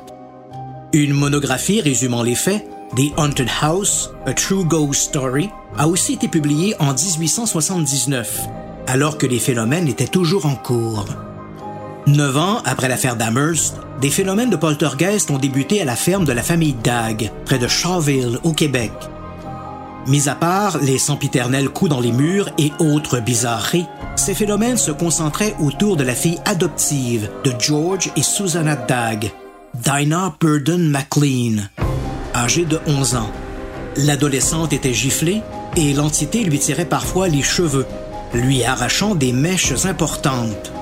Une 0.94 1.12
monographie 1.12 1.82
résumant 1.82 2.22
les 2.22 2.34
faits, 2.34 2.66
The 2.94 3.12
Haunted 3.18 3.48
House, 3.60 4.10
A 4.26 4.32
True 4.32 4.64
Ghost 4.64 5.02
Story, 5.02 5.50
a 5.76 5.88
aussi 5.88 6.14
été 6.14 6.28
publiée 6.28 6.74
en 6.78 6.94
1879, 6.94 8.46
alors 8.86 9.18
que 9.18 9.26
les 9.26 9.40
phénomènes 9.40 9.88
étaient 9.88 10.06
toujours 10.06 10.46
en 10.46 10.54
cours. 10.54 11.04
Neuf 12.06 12.36
ans 12.36 12.62
après 12.64 12.88
l'affaire 12.88 13.16
d'Amherst, 13.16 13.76
des 14.00 14.10
phénomènes 14.10 14.50
de 14.50 14.56
poltergeist 14.56 15.30
ont 15.30 15.38
débuté 15.38 15.82
à 15.82 15.84
la 15.84 15.96
ferme 15.96 16.24
de 16.24 16.32
la 16.32 16.42
famille 16.42 16.76
Dag, 16.84 17.32
près 17.44 17.58
de 17.58 17.66
Shawville, 17.66 18.38
au 18.44 18.52
Québec. 18.52 18.92
Mis 20.06 20.28
à 20.28 20.36
part 20.36 20.78
les 20.78 20.98
sempiternels 20.98 21.68
coups 21.68 21.90
dans 21.90 22.00
les 22.00 22.12
murs 22.12 22.48
et 22.58 22.72
autres 22.78 23.18
bizarreries, 23.18 23.86
ces 24.14 24.34
phénomènes 24.34 24.76
se 24.76 24.92
concentraient 24.92 25.56
autour 25.60 25.96
de 25.96 26.04
la 26.04 26.14
fille 26.14 26.38
adoptive 26.44 27.28
de 27.44 27.52
George 27.58 28.10
et 28.16 28.22
Susanna 28.22 28.76
Dag, 28.76 29.32
Dinah 29.74 30.36
Burden 30.40 30.88
McLean, 30.88 31.64
âgée 32.36 32.64
de 32.64 32.78
11 32.86 33.16
ans. 33.16 33.30
L'adolescente 33.96 34.72
était 34.72 34.92
giflée 34.92 35.42
et 35.76 35.92
l'entité 35.94 36.44
lui 36.44 36.58
tirait 36.58 36.84
parfois 36.84 37.28
les 37.28 37.42
cheveux, 37.42 37.86
lui 38.34 38.64
arrachant 38.64 39.14
des 39.14 39.32
mèches 39.32 39.84
importantes. 39.86 40.72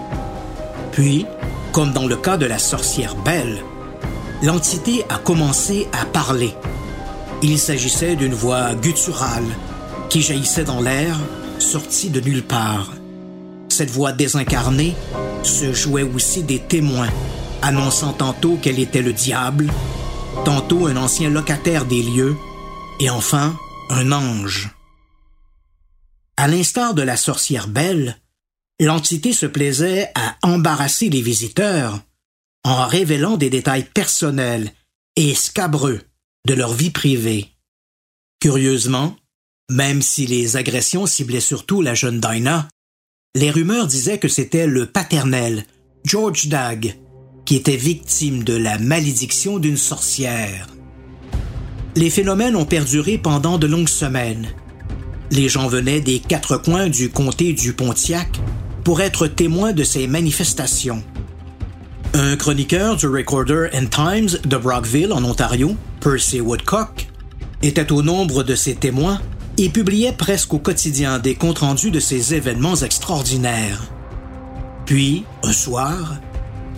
Puis, 0.92 1.26
comme 1.72 1.92
dans 1.92 2.06
le 2.06 2.16
cas 2.16 2.36
de 2.36 2.46
la 2.46 2.58
sorcière 2.58 3.14
Belle, 3.16 3.58
l'entité 4.42 5.04
a 5.08 5.18
commencé 5.18 5.88
à 5.92 6.04
parler. 6.04 6.54
Il 7.42 7.58
s'agissait 7.58 8.16
d'une 8.16 8.34
voix 8.34 8.74
gutturale 8.74 9.44
qui 10.08 10.22
jaillissait 10.22 10.64
dans 10.64 10.80
l'air, 10.80 11.16
sortie 11.58 12.10
de 12.10 12.20
nulle 12.20 12.44
part. 12.44 12.92
Cette 13.68 13.90
voix 13.90 14.12
désincarnée 14.12 14.94
se 15.42 15.72
jouait 15.72 16.02
aussi 16.04 16.42
des 16.42 16.58
témoins, 16.58 17.08
annonçant 17.62 18.12
tantôt 18.12 18.56
qu'elle 18.60 18.78
était 18.78 19.02
le 19.02 19.12
diable, 19.12 19.66
tantôt 20.44 20.86
un 20.86 20.96
ancien 20.96 21.30
locataire 21.30 21.84
des 21.84 22.02
lieux, 22.02 22.36
et 23.00 23.10
enfin 23.10 23.58
un 23.90 24.12
ange. 24.12 24.70
À 26.36 26.48
l'instar 26.48 26.94
de 26.94 27.02
la 27.02 27.16
sorcière 27.16 27.68
Belle, 27.68 28.20
l'entité 28.80 29.32
se 29.32 29.46
plaisait 29.46 30.10
à 30.14 30.36
embarrasser 30.42 31.08
les 31.08 31.22
visiteurs 31.22 32.00
en 32.64 32.86
révélant 32.86 33.36
des 33.36 33.50
détails 33.50 33.84
personnels 33.84 34.72
et 35.16 35.34
scabreux 35.34 36.00
de 36.46 36.54
leur 36.54 36.72
vie 36.72 36.90
privée. 36.90 37.50
Curieusement, 38.40 39.16
même 39.70 40.02
si 40.02 40.26
les 40.26 40.56
agressions 40.56 41.06
ciblaient 41.06 41.40
surtout 41.40 41.82
la 41.82 41.94
jeune 41.94 42.20
Dinah, 42.20 42.68
les 43.34 43.50
rumeurs 43.50 43.86
disaient 43.86 44.18
que 44.18 44.28
c'était 44.28 44.66
le 44.66 44.86
paternel, 44.86 45.64
George 46.04 46.48
Dag, 46.48 46.96
qui 47.44 47.56
était 47.56 47.76
victime 47.76 48.44
de 48.44 48.56
la 48.56 48.78
malédiction 48.78 49.58
d'une 49.58 49.76
sorcière. 49.76 50.68
Les 51.96 52.10
phénomènes 52.10 52.56
ont 52.56 52.64
perduré 52.64 53.18
pendant 53.18 53.58
de 53.58 53.66
longues 53.66 53.88
semaines. 53.88 54.48
Les 55.30 55.48
gens 55.48 55.68
venaient 55.68 56.00
des 56.00 56.18
quatre 56.18 56.56
coins 56.58 56.88
du 56.88 57.10
comté 57.10 57.52
du 57.52 57.72
Pontiac 57.72 58.40
pour 58.82 59.00
être 59.00 59.26
témoins 59.26 59.72
de 59.72 59.84
ces 59.84 60.06
manifestations. 60.06 61.02
Un 62.12 62.36
chroniqueur 62.36 62.96
du 62.96 63.08
Recorder 63.08 63.68
and 63.74 63.86
Times 63.86 64.38
de 64.44 64.56
Brockville, 64.56 65.12
en 65.12 65.24
Ontario, 65.24 65.74
Percy 66.00 66.40
Woodcock, 66.40 67.08
était 67.62 67.90
au 67.92 68.02
nombre 68.02 68.42
de 68.42 68.54
ces 68.54 68.74
témoins 68.74 69.20
et 69.56 69.68
publiait 69.68 70.12
presque 70.12 70.52
au 70.54 70.58
quotidien 70.58 71.18
des 71.18 71.34
comptes 71.34 71.60
rendus 71.60 71.90
de 71.90 72.00
ces 72.00 72.34
événements 72.34 72.76
extraordinaires. 72.76 73.90
Puis, 74.84 75.24
un 75.42 75.52
soir, 75.52 76.18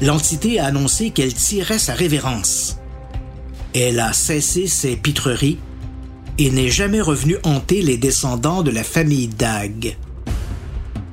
l'entité 0.01 0.59
a 0.59 0.67
annoncé 0.67 1.11
qu'elle 1.11 1.35
tirait 1.35 1.79
sa 1.79 1.95
révérence. 1.95 2.77
Elle 3.75 4.01
a 4.01 4.13
cessé 4.13 4.67
ses 4.67 4.97
pitreries 4.97 5.59
et 6.39 6.51
n'est 6.51 6.71
jamais 6.71 7.01
revenue 7.01 7.39
hanter 7.45 7.83
les 7.83 7.97
descendants 7.97 8.63
de 8.63 8.71
la 8.71 8.85
famille 8.85 9.29
Dag. 9.29 9.97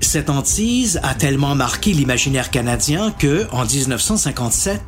Cette 0.02 0.30
hantise 0.30 1.00
a 1.02 1.16
tellement 1.16 1.56
marqué 1.56 1.92
l'imaginaire 1.92 2.52
canadien 2.52 3.12
que, 3.12 3.48
en 3.52 3.66
1957, 3.66 4.82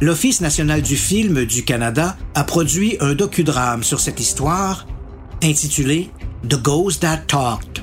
l'Office 0.00 0.40
national 0.40 0.82
du 0.82 0.96
film 0.96 1.44
du 1.44 1.64
Canada 1.64 2.16
a 2.34 2.44
produit 2.44 2.96
un 3.00 3.14
docudrame 3.14 3.82
sur 3.82 4.00
cette 4.00 4.20
histoire 4.20 4.86
intitulé 5.42 6.10
The 6.48 6.60
Ghost 6.60 7.00
That 7.02 7.22
Talked, 7.28 7.82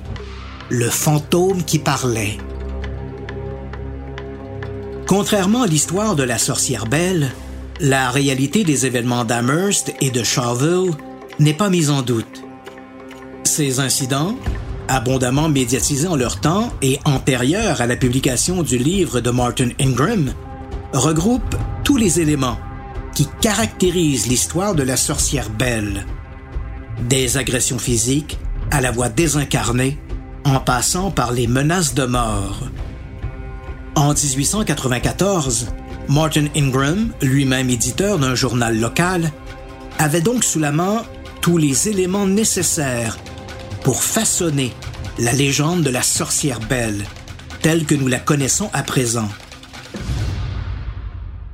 le 0.69 0.89
fantôme 0.89 1.63
qui 1.63 1.79
parlait. 1.79 2.37
Contrairement 5.07 5.61
à 5.61 5.67
l'histoire 5.67 6.15
de 6.15 6.23
la 6.23 6.39
sorcière 6.39 6.87
Belle, 6.87 7.31
la 7.79 8.09
réalité 8.09 8.63
des 8.63 8.87
événements 8.87 9.23
d'Amherst 9.23 9.93
et 10.01 10.09
de 10.09 10.23
Shawville 10.23 10.93
n'est 11.37 11.53
pas 11.53 11.69
mise 11.69 11.91
en 11.91 12.01
doute. 12.01 12.43
Ces 13.43 13.79
incidents, 13.79 14.35
abondamment 14.87 15.47
médiatisés 15.47 16.07
en 16.07 16.15
leur 16.15 16.41
temps 16.41 16.71
et 16.81 16.99
antérieurs 17.05 17.81
à 17.81 17.85
la 17.85 17.95
publication 17.95 18.63
du 18.63 18.79
livre 18.79 19.19
de 19.19 19.29
Martin 19.29 19.69
Ingram, 19.79 20.33
regroupent 20.91 21.55
tous 21.83 21.97
les 21.97 22.19
éléments 22.19 22.57
qui 23.13 23.27
caractérisent 23.41 24.25
l'histoire 24.25 24.73
de 24.73 24.83
la 24.83 24.97
sorcière 24.97 25.51
Belle. 25.51 26.03
Des 27.07 27.37
agressions 27.37 27.79
physiques 27.79 28.39
à 28.71 28.81
la 28.81 28.89
voix 28.89 29.09
désincarnée, 29.09 29.99
en 30.45 30.59
passant 30.59 31.11
par 31.11 31.31
les 31.31 31.47
menaces 31.47 31.93
de 31.93 32.05
mort. 32.05 32.63
En 33.95 34.13
1894, 34.13 35.67
Martin 36.09 36.47
Ingram, 36.53 37.13
lui-même 37.21 37.69
éditeur 37.69 38.19
d'un 38.19 38.35
journal 38.35 38.77
local, 38.77 39.31
avait 39.99 40.21
donc 40.21 40.43
sous 40.43 40.59
la 40.59 40.73
main 40.73 41.03
tous 41.41 41.57
les 41.57 41.87
éléments 41.87 42.27
nécessaires 42.27 43.17
pour 43.83 44.03
façonner 44.03 44.73
la 45.17 45.31
légende 45.31 45.83
de 45.83 45.89
la 45.89 46.01
sorcière 46.01 46.59
belle, 46.59 47.05
telle 47.61 47.85
que 47.85 47.95
nous 47.95 48.09
la 48.09 48.19
connaissons 48.19 48.69
à 48.73 48.83
présent. 48.83 49.29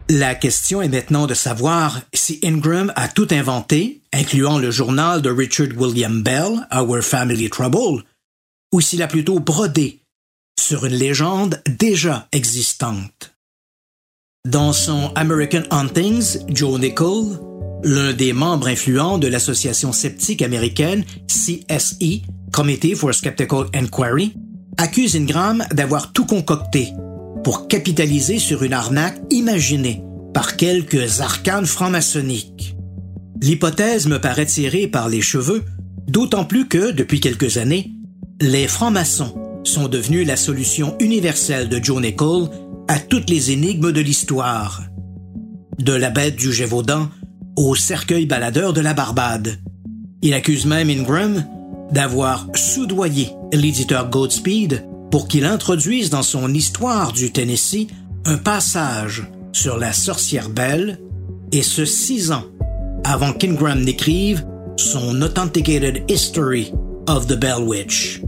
La 0.09 0.33
question 0.33 0.81
est 0.81 0.89
maintenant 0.89 1.27
de 1.27 1.35
savoir 1.35 2.01
si 2.11 2.39
Ingram 2.43 2.91
a 2.95 3.07
tout 3.07 3.27
inventé, 3.31 4.01
incluant 4.13 4.57
le 4.57 4.71
journal 4.71 5.21
de 5.21 5.29
Richard 5.29 5.69
William 5.77 6.23
Bell, 6.23 6.67
Our 6.75 7.01
Family 7.01 7.49
Trouble, 7.51 8.03
ou 8.73 8.81
s'il 8.81 9.03
a 9.03 9.07
plutôt 9.07 9.39
brodé 9.39 10.00
sur 10.71 10.85
une 10.85 10.93
légende 10.93 11.61
déjà 11.67 12.29
existante. 12.31 13.35
Dans 14.47 14.71
son 14.71 15.11
American 15.15 15.63
Huntings, 15.69 16.45
Joe 16.47 16.79
Nichol, 16.79 17.37
l'un 17.83 18.13
des 18.13 18.31
membres 18.31 18.69
influents 18.69 19.17
de 19.17 19.27
l'association 19.27 19.91
sceptique 19.91 20.41
américaine 20.41 21.03
CSE, 21.27 22.21
Committee 22.53 22.95
for 22.95 23.13
Skeptical 23.13 23.65
Inquiry, 23.73 24.33
accuse 24.77 25.17
Ingram 25.17 25.61
d'avoir 25.73 26.13
tout 26.13 26.25
concocté 26.25 26.93
pour 27.43 27.67
capitaliser 27.67 28.39
sur 28.39 28.63
une 28.63 28.71
arnaque 28.71 29.19
imaginée 29.29 30.01
par 30.33 30.55
quelques 30.55 31.19
arcanes 31.19 31.65
franc-maçonniques. 31.65 32.77
L'hypothèse 33.41 34.07
me 34.07 34.21
paraît 34.21 34.45
tirée 34.45 34.87
par 34.87 35.09
les 35.09 35.21
cheveux, 35.21 35.65
d'autant 36.07 36.45
plus 36.45 36.69
que, 36.69 36.91
depuis 36.91 37.19
quelques 37.19 37.57
années, 37.57 37.91
les 38.39 38.69
francs-maçons 38.69 39.50
sont 39.63 39.87
devenus 39.87 40.27
la 40.27 40.35
solution 40.35 40.95
universelle 40.99 41.69
de 41.69 41.83
Joe 41.83 42.01
Nichol 42.01 42.49
à 42.87 42.99
toutes 42.99 43.29
les 43.29 43.51
énigmes 43.51 43.91
de 43.91 44.01
l'histoire. 44.01 44.81
De 45.79 45.93
la 45.93 46.09
bête 46.09 46.35
du 46.35 46.51
Gévaudan 46.51 47.09
au 47.55 47.75
cercueil 47.75 48.25
baladeur 48.25 48.73
de 48.73 48.81
la 48.81 48.93
Barbade. 48.93 49.57
Il 50.21 50.33
accuse 50.33 50.65
même 50.65 50.89
Ingram 50.89 51.45
d'avoir 51.91 52.47
soudoyé 52.55 53.29
l'éditeur 53.53 54.09
Godspeed 54.09 54.85
pour 55.11 55.27
qu'il 55.27 55.45
introduise 55.45 56.09
dans 56.09 56.23
son 56.23 56.53
histoire 56.53 57.11
du 57.11 57.31
Tennessee 57.31 57.87
un 58.25 58.37
passage 58.37 59.23
sur 59.51 59.77
la 59.77 59.91
sorcière 59.91 60.49
belle, 60.49 60.99
et 61.51 61.63
ce 61.63 61.83
six 61.83 62.31
ans 62.31 62.45
avant 63.03 63.33
qu'Ingram 63.33 63.81
n'écrive 63.81 64.45
son 64.77 65.21
Authenticated 65.21 66.03
History 66.09 66.71
of 67.07 67.27
the 67.27 67.35
Bell 67.35 67.63
Witch. 67.63 68.21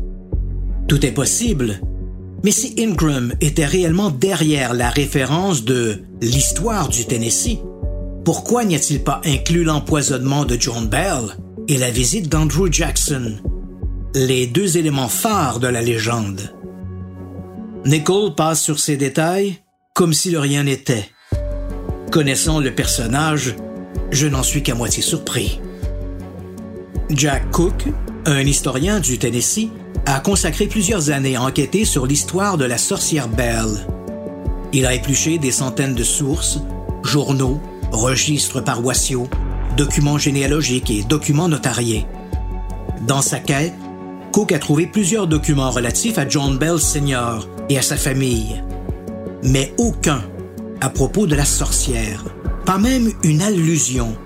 Tout 0.93 1.07
est 1.07 1.11
possible, 1.11 1.81
mais 2.43 2.51
si 2.51 2.75
Ingram 2.77 3.33
était 3.41 3.65
réellement 3.65 4.11
derrière 4.11 4.75
la 4.75 4.91
référence 4.91 5.65
de 5.65 6.03
l'histoire 6.21 6.87
du 6.87 7.05
Tennessee, 7.05 7.57
pourquoi 8.23 8.63
n'y 8.63 8.75
a-t-il 8.75 9.03
pas 9.03 9.19
inclus 9.25 9.63
l'empoisonnement 9.63 10.45
de 10.45 10.55
John 10.59 10.85
Bell 10.85 11.35
et 11.67 11.79
la 11.79 11.89
visite 11.89 12.29
d'Andrew 12.29 12.71
Jackson, 12.71 13.37
les 14.13 14.45
deux 14.45 14.77
éléments 14.77 15.07
phares 15.07 15.59
de 15.59 15.65
la 15.65 15.81
légende? 15.81 16.53
Nicole 17.85 18.35
passe 18.35 18.61
sur 18.61 18.79
ces 18.79 18.95
détails 18.95 19.63
comme 19.95 20.13
si 20.13 20.29
le 20.29 20.37
rien 20.37 20.61
n'était. 20.61 21.09
Connaissant 22.11 22.59
le 22.59 22.75
personnage, 22.75 23.55
je 24.11 24.27
n'en 24.27 24.43
suis 24.43 24.61
qu'à 24.61 24.75
moitié 24.75 25.01
surpris. 25.01 25.59
Jack 27.09 27.49
Cook, 27.49 27.87
un 28.27 28.41
historien 28.41 28.99
du 28.99 29.17
Tennessee, 29.17 29.71
a 30.05 30.19
consacré 30.19 30.67
plusieurs 30.67 31.09
années 31.09 31.35
à 31.35 31.43
enquêter 31.43 31.85
sur 31.85 32.05
l'histoire 32.05 32.57
de 32.57 32.65
la 32.65 32.77
sorcière 32.77 33.27
Belle. 33.27 33.87
Il 34.73 34.85
a 34.85 34.93
épluché 34.93 35.37
des 35.37 35.51
centaines 35.51 35.95
de 35.95 36.03
sources, 36.03 36.59
journaux, 37.03 37.61
registres 37.91 38.61
paroissiaux, 38.61 39.27
documents 39.77 40.17
généalogiques 40.17 40.89
et 40.89 41.03
documents 41.03 41.47
notariés. 41.47 42.05
Dans 43.07 43.21
sa 43.21 43.39
quête, 43.39 43.73
Cook 44.31 44.51
a 44.51 44.59
trouvé 44.59 44.87
plusieurs 44.87 45.27
documents 45.27 45.69
relatifs 45.69 46.17
à 46.17 46.27
John 46.27 46.57
Bell 46.57 46.79
Sr. 46.79 47.47
et 47.69 47.77
à 47.77 47.81
sa 47.81 47.97
famille, 47.97 48.63
mais 49.43 49.73
aucun 49.77 50.23
à 50.81 50.89
propos 50.89 51.27
de 51.27 51.35
la 51.35 51.45
sorcière, 51.45 52.25
pas 52.65 52.77
même 52.77 53.11
une 53.23 53.41
allusion. 53.41 54.17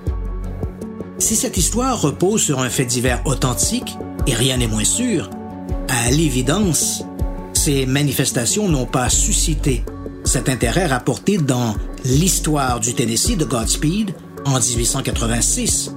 Si 1.19 1.35
cette 1.35 1.57
histoire 1.57 2.01
repose 2.01 2.41
sur 2.41 2.59
un 2.59 2.69
fait 2.69 2.85
divers 2.85 3.21
authentique, 3.25 3.97
et 4.27 4.33
rien 4.33 4.57
n'est 4.57 4.67
moins 4.67 4.83
sûr, 4.83 5.29
à 5.87 6.11
l'évidence, 6.11 7.03
ces 7.53 7.85
manifestations 7.85 8.69
n'ont 8.69 8.85
pas 8.85 9.09
suscité 9.09 9.83
cet 10.23 10.49
intérêt 10.49 10.87
rapporté 10.87 11.37
dans 11.37 11.75
l'histoire 12.03 12.79
du 12.79 12.93
Tennessee 12.93 13.37
de 13.37 13.45
Godspeed 13.45 14.13
en 14.45 14.59
1886 14.59 15.95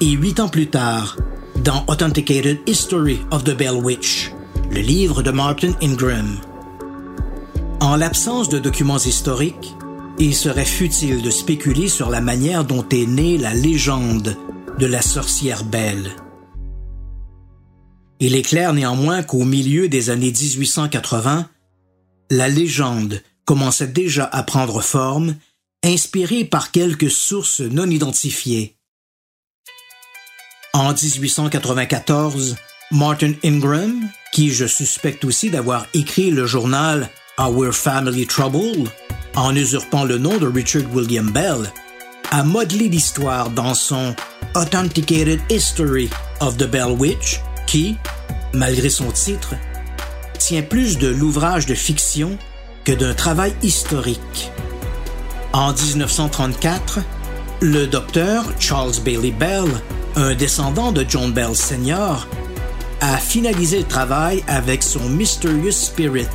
et 0.00 0.10
huit 0.10 0.40
ans 0.40 0.48
plus 0.48 0.68
tard 0.68 1.16
dans 1.64 1.84
Authenticated 1.86 2.58
History 2.66 3.20
of 3.30 3.44
the 3.44 3.56
Bell 3.56 3.74
Witch, 3.74 4.32
le 4.70 4.80
livre 4.80 5.22
de 5.22 5.30
Martin 5.30 5.72
Ingram. 5.82 6.38
En 7.80 7.96
l'absence 7.96 8.48
de 8.48 8.58
documents 8.58 8.98
historiques, 8.98 9.74
il 10.18 10.34
serait 10.34 10.64
futile 10.64 11.22
de 11.22 11.30
spéculer 11.30 11.88
sur 11.88 12.10
la 12.10 12.20
manière 12.20 12.64
dont 12.64 12.84
est 12.90 13.06
née 13.06 13.38
la 13.38 13.54
légende 13.54 14.36
de 14.78 14.86
la 14.86 15.00
sorcière 15.00 15.64
belle. 15.64 16.10
Il 18.20 18.36
est 18.36 18.42
clair 18.42 18.74
néanmoins 18.74 19.22
qu'au 19.22 19.44
milieu 19.44 19.88
des 19.88 20.10
années 20.10 20.32
1880, 20.32 21.48
la 22.30 22.48
légende 22.48 23.22
commençait 23.46 23.88
déjà 23.88 24.26
à 24.26 24.42
prendre 24.42 24.82
forme, 24.82 25.36
inspirée 25.82 26.44
par 26.44 26.70
quelques 26.70 27.10
sources 27.10 27.60
non 27.60 27.88
identifiées. 27.88 28.76
En 30.74 30.92
1894, 30.92 32.56
Martin 32.92 33.32
Ingram, 33.42 34.08
qui 34.32 34.50
je 34.50 34.66
suspecte 34.66 35.24
aussi 35.24 35.50
d'avoir 35.50 35.86
écrit 35.94 36.30
le 36.30 36.46
journal 36.46 37.08
Our 37.38 37.72
Family 37.72 38.26
Trouble, 38.26 38.90
en 39.34 39.56
usurpant 39.56 40.04
le 40.04 40.18
nom 40.18 40.36
de 40.36 40.46
Richard 40.46 40.94
William 40.94 41.30
Bell, 41.30 41.72
a 42.30 42.44
modelé 42.44 42.88
l'histoire 42.88 43.50
dans 43.50 43.74
son 43.74 44.14
Authenticated 44.54 45.40
History 45.50 46.10
of 46.40 46.56
the 46.58 46.66
Bell 46.66 46.92
Witch, 46.98 47.40
qui, 47.66 47.96
malgré 48.52 48.90
son 48.90 49.10
titre, 49.10 49.54
tient 50.38 50.62
plus 50.62 50.98
de 50.98 51.08
l'ouvrage 51.08 51.66
de 51.66 51.74
fiction 51.74 52.38
que 52.84 52.92
d'un 52.92 53.14
travail 53.14 53.54
historique. 53.62 54.50
En 55.52 55.72
1934, 55.72 57.00
le 57.60 57.86
docteur 57.86 58.44
Charles 58.58 59.00
Bailey 59.04 59.32
Bell, 59.32 59.66
un 60.16 60.34
descendant 60.34 60.92
de 60.92 61.04
John 61.08 61.32
Bell 61.32 61.54
Sr., 61.54 62.26
a 63.00 63.16
finalisé 63.16 63.78
le 63.78 63.84
travail 63.84 64.42
avec 64.46 64.82
son 64.82 65.08
Mysterious 65.08 65.72
Spirit, 65.72 66.28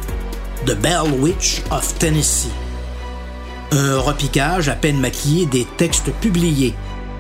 The 0.66 0.76
Bell 0.76 1.12
Witch 1.20 1.62
of 1.72 1.98
Tennessee. 2.00 2.52
Un 3.72 3.98
repiquage 4.00 4.70
à 4.70 4.76
peine 4.76 5.00
maquillé 5.00 5.46
des 5.46 5.66
textes 5.78 6.12
publiés 6.22 6.74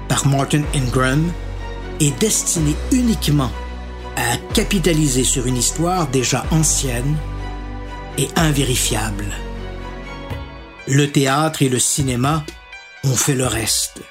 par 0.07 0.27
Martin 0.27 0.63
Ingram 0.75 1.31
est 1.99 2.17
destiné 2.19 2.75
uniquement 2.91 3.51
à 4.15 4.37
capitaliser 4.53 5.23
sur 5.23 5.47
une 5.47 5.57
histoire 5.57 6.07
déjà 6.07 6.45
ancienne 6.51 7.17
et 8.17 8.29
invérifiable. 8.35 9.25
Le 10.87 11.11
théâtre 11.11 11.61
et 11.61 11.69
le 11.69 11.79
cinéma 11.79 12.45
ont 13.03 13.15
fait 13.15 13.35
le 13.35 13.47
reste. 13.47 14.01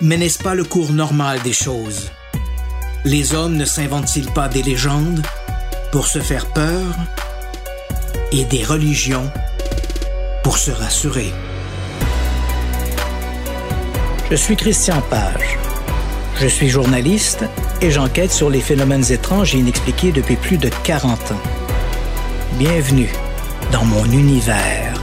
Mais 0.00 0.16
n'est-ce 0.16 0.42
pas 0.42 0.54
le 0.54 0.64
cours 0.64 0.92
normal 0.92 1.40
des 1.42 1.52
choses? 1.52 2.10
Les 3.04 3.34
hommes 3.34 3.56
ne 3.56 3.64
s'inventent-ils 3.64 4.30
pas 4.30 4.48
des 4.48 4.62
légendes 4.62 5.22
pour 5.92 6.06
se 6.06 6.18
faire 6.18 6.46
peur 6.46 6.94
et 8.32 8.44
des 8.44 8.64
religions 8.64 9.30
pour 10.42 10.58
se 10.58 10.70
rassurer? 10.70 11.32
Je 14.30 14.36
suis 14.36 14.56
Christian 14.56 15.00
Page. 15.02 15.58
Je 16.36 16.48
suis 16.48 16.68
journaliste 16.68 17.44
et 17.80 17.90
j'enquête 17.90 18.32
sur 18.32 18.50
les 18.50 18.60
phénomènes 18.60 19.04
étranges 19.10 19.54
et 19.54 19.58
inexpliqués 19.58 20.12
depuis 20.12 20.36
plus 20.36 20.58
de 20.58 20.68
40 20.82 21.32
ans. 21.32 21.40
Bienvenue 22.58 23.10
dans 23.72 23.84
mon 23.84 24.04
univers. 24.04 24.93